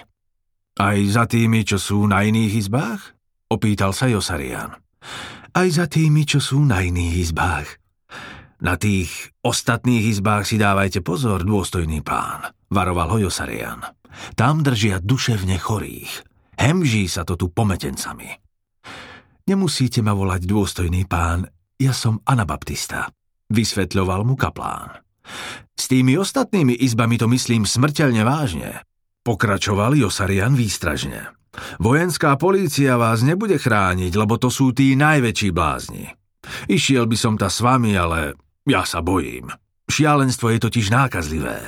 Aj 0.78 0.98
za 1.10 1.26
tými, 1.26 1.66
čo 1.66 1.82
sú 1.82 2.06
na 2.06 2.22
iných 2.22 2.54
izbách? 2.66 3.02
Opýtal 3.50 3.94
sa 3.94 4.10
Josarian. 4.10 4.74
Aj 5.54 5.68
za 5.70 5.86
tými, 5.86 6.26
čo 6.26 6.42
sú 6.42 6.62
na 6.66 6.82
iných 6.82 7.16
izbách. 7.30 7.68
Na 8.64 8.80
tých 8.80 9.12
ostatných 9.44 10.14
izbách 10.16 10.48
si 10.48 10.56
dávajte 10.56 11.04
pozor, 11.04 11.44
dôstojný 11.44 12.00
pán, 12.00 12.48
varoval 12.72 13.18
ho 13.18 13.28
Josarian. 13.28 13.84
Tam 14.40 14.64
držia 14.64 15.04
duševne 15.04 15.60
chorých. 15.60 16.24
Hemží 16.56 17.10
sa 17.10 17.28
to 17.28 17.36
tu 17.36 17.52
pometencami. 17.52 18.30
Nemusíte 19.44 20.00
ma 20.00 20.16
volať 20.16 20.48
dôstojný 20.48 21.04
pán, 21.04 21.44
ja 21.84 21.92
som 21.92 22.24
Anabaptista, 22.24 23.12
vysvetľoval 23.52 24.24
mu 24.24 24.40
kaplán. 24.40 25.04
S 25.76 25.92
tými 25.92 26.16
ostatnými 26.16 26.80
izbami 26.80 27.20
to 27.20 27.28
myslím 27.28 27.68
smrteľne 27.68 28.24
vážne. 28.24 28.72
Pokračoval 29.24 29.96
Josarian 30.00 30.56
výstražne. 30.56 31.32
Vojenská 31.80 32.36
polícia 32.40 32.98
vás 32.98 33.22
nebude 33.22 33.60
chrániť, 33.60 34.12
lebo 34.16 34.40
to 34.40 34.50
sú 34.50 34.72
tí 34.74 34.96
najväčší 34.96 35.50
blázni. 35.54 36.12
Išiel 36.68 37.08
by 37.08 37.18
som 37.20 37.36
ta 37.40 37.48
s 37.48 37.64
vami, 37.64 37.96
ale 37.96 38.36
ja 38.68 38.84
sa 38.84 39.00
bojím. 39.00 39.52
Šialenstvo 39.88 40.52
je 40.56 40.60
totiž 40.64 40.92
nákazlivé. 40.92 41.60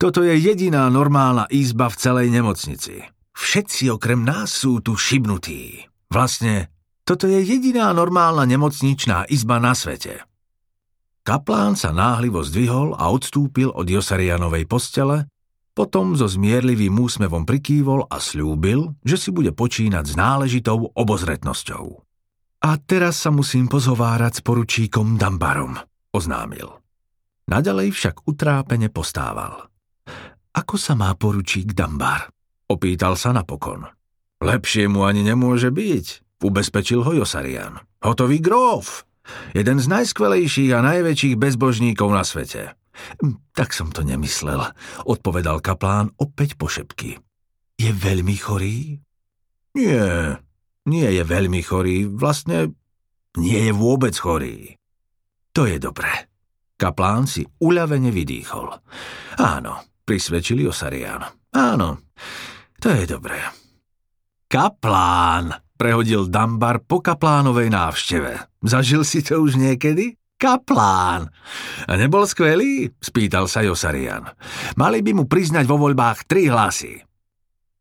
Toto 0.00 0.24
je 0.24 0.36
jediná 0.36 0.88
normálna 0.88 1.48
izba 1.50 1.92
v 1.92 1.98
celej 1.98 2.28
nemocnici. 2.32 3.04
Všetci 3.36 3.92
okrem 3.92 4.24
nás 4.24 4.52
sú 4.52 4.80
tu 4.80 4.96
šibnutí. 4.96 5.88
Vlastne, 6.08 6.72
toto 7.08 7.24
je 7.24 7.40
jediná 7.40 7.88
normálna 7.96 8.44
nemocničná 8.44 9.32
izba 9.32 9.56
na 9.56 9.72
svete. 9.72 10.28
Kaplán 11.24 11.72
sa 11.72 11.88
náhlivo 11.88 12.44
zdvihol 12.44 12.92
a 13.00 13.08
odstúpil 13.08 13.72
od 13.72 13.88
Josarianovej 13.88 14.68
postele, 14.68 15.24
potom 15.72 16.12
so 16.12 16.28
zmierlivým 16.28 16.92
úsmevom 16.92 17.48
prikývol 17.48 18.04
a 18.12 18.20
slúbil, 18.20 18.92
že 19.00 19.16
si 19.16 19.32
bude 19.32 19.56
počínať 19.56 20.04
s 20.04 20.14
náležitou 20.20 20.92
obozretnosťou. 20.92 21.86
A 22.60 22.76
teraz 22.76 23.24
sa 23.24 23.32
musím 23.32 23.72
pozhovárať 23.72 24.40
s 24.40 24.44
poručíkom 24.44 25.16
Dambarom, 25.16 25.80
oznámil. 26.12 26.76
Naďalej 27.48 27.88
však 27.96 28.28
utrápene 28.28 28.92
postával. 28.92 29.72
Ako 30.52 30.76
sa 30.76 30.92
má 30.92 31.08
poručík 31.16 31.72
Dambar? 31.72 32.28
Opýtal 32.68 33.16
sa 33.16 33.32
napokon. 33.32 33.88
Lepšie 34.44 34.90
mu 34.92 35.08
ani 35.08 35.24
nemôže 35.24 35.72
byť, 35.72 36.27
ubezpečil 36.42 37.02
ho 37.02 37.12
Josarian. 37.12 37.78
Hotový 38.02 38.38
gróf! 38.38 39.08
Jeden 39.52 39.76
z 39.76 39.86
najskvelejších 39.92 40.72
a 40.72 40.80
najväčších 40.80 41.36
bezbožníkov 41.36 42.08
na 42.08 42.24
svete. 42.24 42.72
Hm, 43.20 43.52
tak 43.52 43.76
som 43.76 43.92
to 43.92 44.02
nemyslel, 44.02 44.72
odpovedal 45.04 45.60
kaplán 45.60 46.10
opäť 46.18 46.56
po 46.58 46.66
šepky. 46.66 47.20
Je 47.78 47.90
veľmi 47.94 48.34
chorý? 48.40 48.98
Nie, 49.78 50.34
nie 50.88 51.08
je 51.12 51.22
veľmi 51.22 51.60
chorý, 51.62 52.08
vlastne 52.08 52.74
nie 53.38 53.70
je 53.70 53.72
vôbec 53.76 54.16
chorý. 54.18 54.74
To 55.54 55.68
je 55.68 55.78
dobré. 55.78 56.10
Kaplán 56.78 57.26
si 57.26 57.42
uľavene 57.42 58.10
vydýchol. 58.10 58.70
Áno, 59.42 59.72
prisvedčili 60.06 60.66
Osarian. 60.66 61.22
Áno, 61.54 61.88
to 62.78 62.88
je 62.94 63.04
dobré. 63.06 63.38
Kaplán, 64.46 65.50
prehodil 65.78 66.26
Dambar 66.26 66.82
po 66.82 66.98
kaplánovej 66.98 67.70
návšteve. 67.70 68.60
Zažil 68.66 69.06
si 69.06 69.22
to 69.22 69.38
už 69.38 69.54
niekedy? 69.54 70.18
Kaplán. 70.38 71.30
A 71.86 71.92
nebol 71.94 72.26
skvelý? 72.26 72.90
Spýtal 72.98 73.46
sa 73.46 73.62
Josarian. 73.62 74.26
Mali 74.74 75.02
by 75.02 75.22
mu 75.22 75.24
priznať 75.30 75.66
vo 75.66 75.78
voľbách 75.78 76.26
tri 76.26 76.50
hlasy. 76.50 76.98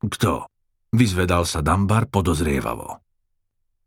Kto? 0.02 0.46
Vyzvedal 0.94 1.46
sa 1.50 1.66
Dambar 1.66 2.10
podozrievavo. 2.10 3.02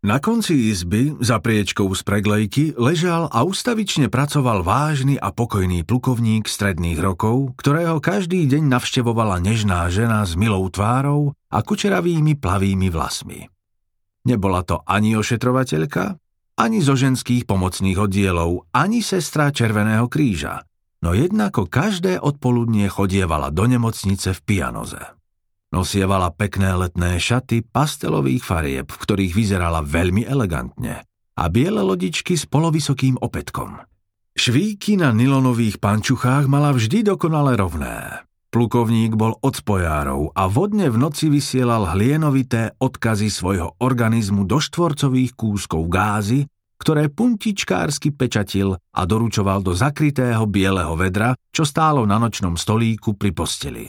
Na 0.00 0.16
konci 0.16 0.72
izby, 0.72 1.12
za 1.20 1.44
priečkou 1.44 1.92
z 1.92 2.00
preglejky, 2.00 2.72
ležal 2.80 3.28
a 3.28 3.44
ustavične 3.44 4.08
pracoval 4.08 4.64
vážny 4.64 5.20
a 5.20 5.28
pokojný 5.28 5.84
plukovník 5.84 6.48
stredných 6.48 6.96
rokov, 6.96 7.52
ktorého 7.60 8.00
každý 8.00 8.48
deň 8.48 8.64
navštevovala 8.64 9.44
nežná 9.44 9.84
žena 9.92 10.24
s 10.24 10.40
milou 10.40 10.64
tvárou 10.72 11.36
a 11.52 11.60
kučeravými 11.60 12.32
plavými 12.32 12.88
vlasmi. 12.88 13.59
Nebola 14.28 14.60
to 14.66 14.84
ani 14.84 15.16
ošetrovateľka, 15.16 16.20
ani 16.60 16.84
zo 16.84 16.92
ženských 16.92 17.48
pomocných 17.48 17.96
oddielov, 17.96 18.68
ani 18.76 19.00
sestra 19.00 19.48
Červeného 19.48 20.12
kríža, 20.12 20.68
no 21.00 21.16
jednako 21.16 21.64
každé 21.64 22.20
odpoludnie 22.20 22.84
chodievala 22.92 23.48
do 23.48 23.64
nemocnice 23.64 24.36
v 24.36 24.40
pianoze. 24.44 25.00
Nosievala 25.70 26.34
pekné 26.34 26.74
letné 26.74 27.16
šaty 27.16 27.64
pastelových 27.64 28.42
farieb, 28.42 28.90
v 28.90 29.00
ktorých 29.00 29.32
vyzerala 29.32 29.80
veľmi 29.86 30.26
elegantne 30.26 31.06
a 31.38 31.44
biele 31.48 31.80
lodičky 31.80 32.36
s 32.36 32.44
polovysokým 32.44 33.16
opätkom. 33.22 33.80
Švíky 34.36 35.00
na 35.00 35.14
nilonových 35.14 35.80
pančuchách 35.80 36.50
mala 36.50 36.74
vždy 36.74 37.06
dokonale 37.06 37.56
rovné. 37.56 38.26
Plukovník 38.50 39.14
bol 39.14 39.38
od 39.46 39.54
spojárov 39.54 40.34
a 40.34 40.50
vodne 40.50 40.90
v 40.90 40.98
noci 40.98 41.30
vysielal 41.30 41.86
hlienovité 41.94 42.74
odkazy 42.82 43.30
svojho 43.30 43.78
organizmu 43.78 44.42
do 44.42 44.58
štvorcových 44.58 45.38
kúskov 45.38 45.86
gázy, 45.86 46.50
ktoré 46.82 47.06
puntičkársky 47.14 48.10
pečatil 48.10 48.74
a 48.74 49.00
doručoval 49.06 49.62
do 49.62 49.70
zakrytého 49.70 50.50
bieleho 50.50 50.98
vedra, 50.98 51.38
čo 51.54 51.62
stálo 51.62 52.02
na 52.02 52.18
nočnom 52.18 52.58
stolíku 52.58 53.14
pri 53.14 53.30
posteli. 53.30 53.86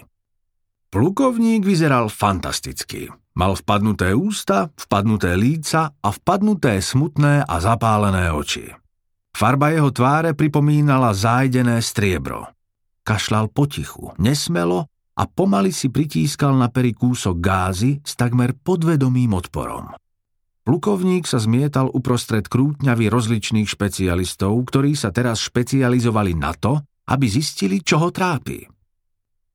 Plukovník 0.93 1.65
vyzeral 1.65 2.12
fantasticky. 2.13 3.10
Mal 3.34 3.58
vpadnuté 3.58 4.13
ústa, 4.13 4.69
vpadnuté 4.78 5.34
líca 5.39 5.89
a 5.89 6.10
vpadnuté 6.13 6.84
smutné 6.84 7.47
a 7.47 7.56
zapálené 7.63 8.30
oči. 8.30 8.69
Farba 9.32 9.74
jeho 9.74 9.89
tváre 9.89 10.36
pripomínala 10.38 11.15
zájdené 11.15 11.82
striebro. 11.82 12.45
Kašľal 13.02 13.50
potichu, 13.50 14.14
nesmelo 14.22 14.86
a 15.18 15.24
pomaly 15.26 15.74
si 15.74 15.90
pritískal 15.90 16.54
na 16.54 16.70
peri 16.70 16.94
kúsok 16.94 17.36
gázy 17.42 18.00
s 18.06 18.14
takmer 18.14 18.54
podvedomým 18.54 19.34
odporom. 19.34 19.94
Plukovník 20.62 21.26
sa 21.26 21.42
zmietal 21.42 21.90
uprostred 21.90 22.46
krútňavy 22.46 23.10
rozličných 23.10 23.66
špecialistov, 23.66 24.54
ktorí 24.70 24.94
sa 24.94 25.10
teraz 25.10 25.42
špecializovali 25.42 26.38
na 26.38 26.54
to, 26.54 26.86
aby 27.10 27.26
zistili, 27.26 27.82
čo 27.82 27.98
ho 27.98 28.14
trápi. 28.14 28.70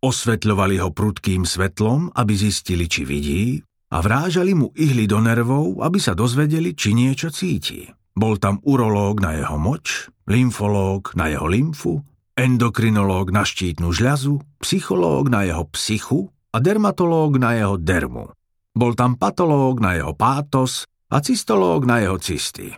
Osvetľovali 0.02 0.82
ho 0.82 0.90
prudkým 0.90 1.46
svetlom, 1.46 2.11
aby 2.11 2.35
zistili, 2.35 2.90
či 2.90 3.06
vidí, 3.06 3.62
a 3.94 4.02
vrážali 4.02 4.52
mu 4.52 4.74
ihly 4.74 5.06
do 5.06 5.22
nervov, 5.22 5.78
aby 5.78 6.02
sa 6.02 6.12
dozvedeli, 6.18 6.74
či 6.74 6.90
niečo 6.90 7.30
cíti. 7.30 7.87
Bol 8.16 8.42
tam 8.42 8.59
urológ 8.66 9.22
na 9.22 9.38
jeho 9.38 9.56
moč, 9.62 10.11
lymfológ 10.26 11.14
na 11.14 11.30
jeho 11.30 11.46
lymfu, 11.46 12.02
endokrinológ 12.37 13.33
na 13.33 13.49
štítnu 13.49 13.90
žľazu, 13.96 14.44
psychológ 14.61 15.33
na 15.33 15.49
jeho 15.49 15.64
psychu 15.72 16.29
a 16.53 16.61
dermatológ 16.61 17.40
na 17.40 17.57
jeho 17.57 17.81
dermu. 17.81 18.31
Bol 18.77 18.92
tam 18.92 19.16
patológ 19.16 19.81
na 19.81 19.96
jeho 19.96 20.12
pátos 20.12 20.85
a 21.09 21.25
cystológ 21.25 21.88
na 21.88 22.05
jeho 22.05 22.20
cysty. 22.20 22.77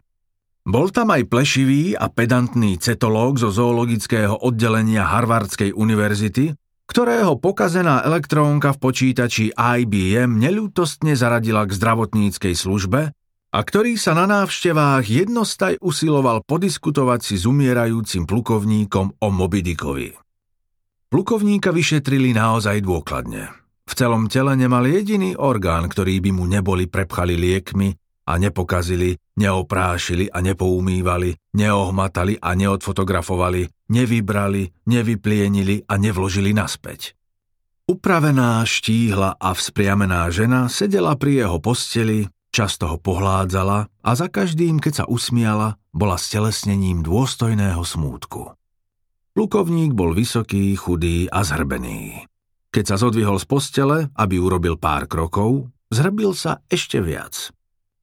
Bol 0.62 0.94
tam 0.94 1.10
aj 1.10 1.26
plešivý 1.26 1.98
a 1.98 2.06
pedantný 2.06 2.78
cetológ 2.78 3.42
zo 3.42 3.50
zoologického 3.50 4.46
oddelenia 4.46 5.10
Harvardskej 5.10 5.74
univerzity, 5.74 6.54
ktorého 6.86 7.36
pokazená 7.36 8.06
elektrónka 8.06 8.72
v 8.76 8.78
počítači 8.78 9.44
IBM 9.52 10.38
neľútostne 10.38 11.18
zaradila 11.18 11.66
k 11.66 11.74
zdravotníckej 11.74 12.54
službe 12.54 13.12
a 13.48 13.58
ktorý 13.64 13.96
sa 13.96 14.12
na 14.12 14.28
návštevách 14.28 15.08
jednostaj 15.08 15.80
usiloval 15.80 16.44
podiskutovať 16.44 17.20
si 17.24 17.34
s 17.40 17.48
umierajúcim 17.48 18.28
plukovníkom 18.28 19.16
o 19.24 19.28
Mobidikovi. 19.32 20.12
Plukovníka 21.08 21.72
vyšetrili 21.72 22.36
naozaj 22.36 22.84
dôkladne. 22.84 23.48
V 23.88 23.92
celom 23.96 24.28
tele 24.28 24.52
nemal 24.52 24.84
jediný 24.84 25.32
orgán, 25.32 25.88
ktorý 25.88 26.20
by 26.20 26.30
mu 26.36 26.44
neboli 26.44 26.84
prepchali 26.84 27.40
liekmi 27.40 27.96
a 28.28 28.36
nepokazili, 28.36 29.16
neoprášili 29.40 30.28
a 30.28 30.44
nepoumývali, 30.44 31.56
neohmatali 31.56 32.36
a 32.44 32.52
neodfotografovali, 32.52 33.88
nevybrali, 33.88 34.68
nevyplienili 34.84 35.88
a 35.88 35.96
nevložili 35.96 36.52
naspäť. 36.52 37.16
Upravená, 37.88 38.60
štíhla 38.68 39.40
a 39.40 39.56
vzpriamená 39.56 40.28
žena 40.28 40.68
sedela 40.68 41.16
pri 41.16 41.48
jeho 41.48 41.56
posteli, 41.56 42.28
často 42.50 42.90
ho 42.90 42.96
pohládzala 42.96 43.88
a 43.88 44.10
za 44.16 44.26
každým, 44.26 44.80
keď 44.82 45.02
sa 45.02 45.04
usmiala, 45.04 45.80
bola 45.92 46.16
stelesnením 46.16 47.04
dôstojného 47.04 47.80
smútku. 47.82 48.54
Plukovník 49.38 49.94
bol 49.94 50.18
vysoký, 50.18 50.74
chudý 50.74 51.30
a 51.30 51.46
zhrbený. 51.46 52.26
Keď 52.74 52.84
sa 52.84 52.96
zodvihol 52.98 53.38
z 53.38 53.46
postele, 53.46 53.98
aby 54.18 54.36
urobil 54.36 54.74
pár 54.74 55.06
krokov, 55.06 55.70
zhrbil 55.88 56.34
sa 56.34 56.60
ešte 56.68 56.98
viac. 57.00 57.54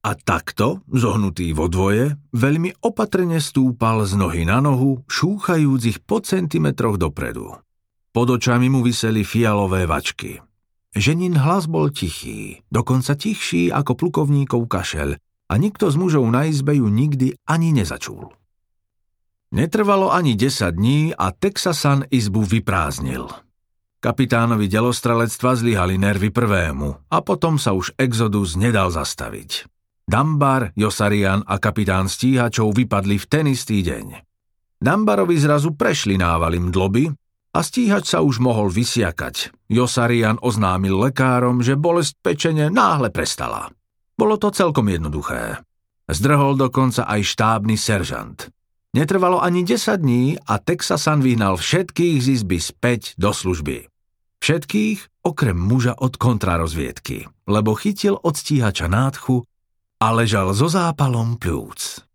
A 0.06 0.14
takto, 0.14 0.86
zohnutý 0.86 1.50
vo 1.50 1.66
dvoje, 1.66 2.14
veľmi 2.30 2.78
opatrne 2.78 3.42
stúpal 3.42 4.06
z 4.06 4.14
nohy 4.14 4.46
na 4.46 4.62
nohu, 4.62 5.02
šúchajúc 5.10 5.82
ich 5.82 5.98
po 5.98 6.22
centimetroch 6.22 6.94
dopredu. 6.94 7.58
Pod 8.14 8.28
očami 8.32 8.70
mu 8.70 8.86
vyseli 8.86 9.26
fialové 9.26 9.84
vačky. 9.84 10.38
Ženin 10.96 11.36
hlas 11.36 11.68
bol 11.68 11.92
tichý, 11.92 12.64
dokonca 12.72 13.12
tichší 13.12 13.68
ako 13.68 14.00
plukovníkov 14.00 14.64
kašel 14.64 15.20
a 15.44 15.54
nikto 15.60 15.92
z 15.92 15.96
mužov 16.00 16.24
na 16.32 16.48
izbe 16.48 16.72
ju 16.72 16.88
nikdy 16.88 17.36
ani 17.44 17.76
nezačul. 17.76 18.32
Netrvalo 19.52 20.08
ani 20.08 20.40
10 20.40 20.72
dní 20.72 21.12
a 21.12 21.36
Texasan 21.36 22.08
izbu 22.08 22.48
vyprázdnil. 22.48 23.28
Kapitánovi 24.00 24.72
delostrelectva 24.72 25.60
zlyhali 25.60 26.00
nervy 26.00 26.32
prvému 26.32 27.12
a 27.12 27.18
potom 27.20 27.60
sa 27.60 27.76
už 27.76 27.92
exodus 28.00 28.56
nedal 28.56 28.88
zastaviť. 28.88 29.68
Dambar, 30.08 30.72
Josarian 30.72 31.44
a 31.44 31.60
kapitán 31.60 32.08
stíhačov 32.08 32.72
vypadli 32.72 33.20
v 33.20 33.26
ten 33.28 33.44
istý 33.52 33.84
deň. 33.84 34.24
Dambarovi 34.80 35.36
zrazu 35.36 35.76
prešli 35.76 36.16
návaly 36.16 36.56
mdloby 36.56 37.25
a 37.56 37.64
stíhač 37.64 38.12
sa 38.12 38.20
už 38.20 38.36
mohol 38.36 38.68
vysiakať. 38.68 39.56
Josarian 39.72 40.36
oznámil 40.44 40.92
lekárom, 41.00 41.64
že 41.64 41.72
bolesť 41.72 42.20
pečene 42.20 42.68
náhle 42.68 43.08
prestala. 43.08 43.72
Bolo 44.12 44.36
to 44.36 44.52
celkom 44.52 44.92
jednoduché. 44.92 45.64
Zdrhol 46.04 46.60
dokonca 46.60 47.08
aj 47.08 47.20
štábny 47.24 47.80
seržant. 47.80 48.52
Netrvalo 48.92 49.40
ani 49.40 49.64
10 49.64 49.96
dní 49.96 50.36
a 50.36 50.60
Texasan 50.60 51.24
vyhnal 51.24 51.56
všetkých 51.56 52.16
z 52.20 52.26
izby 52.40 52.60
späť 52.60 53.16
do 53.16 53.32
služby. 53.32 53.88
Všetkých 54.40 55.24
okrem 55.24 55.56
muža 55.56 55.96
od 55.96 56.20
kontrarozviedky, 56.20 57.28
lebo 57.48 57.72
chytil 57.72 58.20
od 58.20 58.36
stíhača 58.36 58.86
nádchu 58.86 59.42
a 60.00 60.06
ležal 60.12 60.52
so 60.52 60.68
zápalom 60.68 61.40
plúc. 61.40 62.05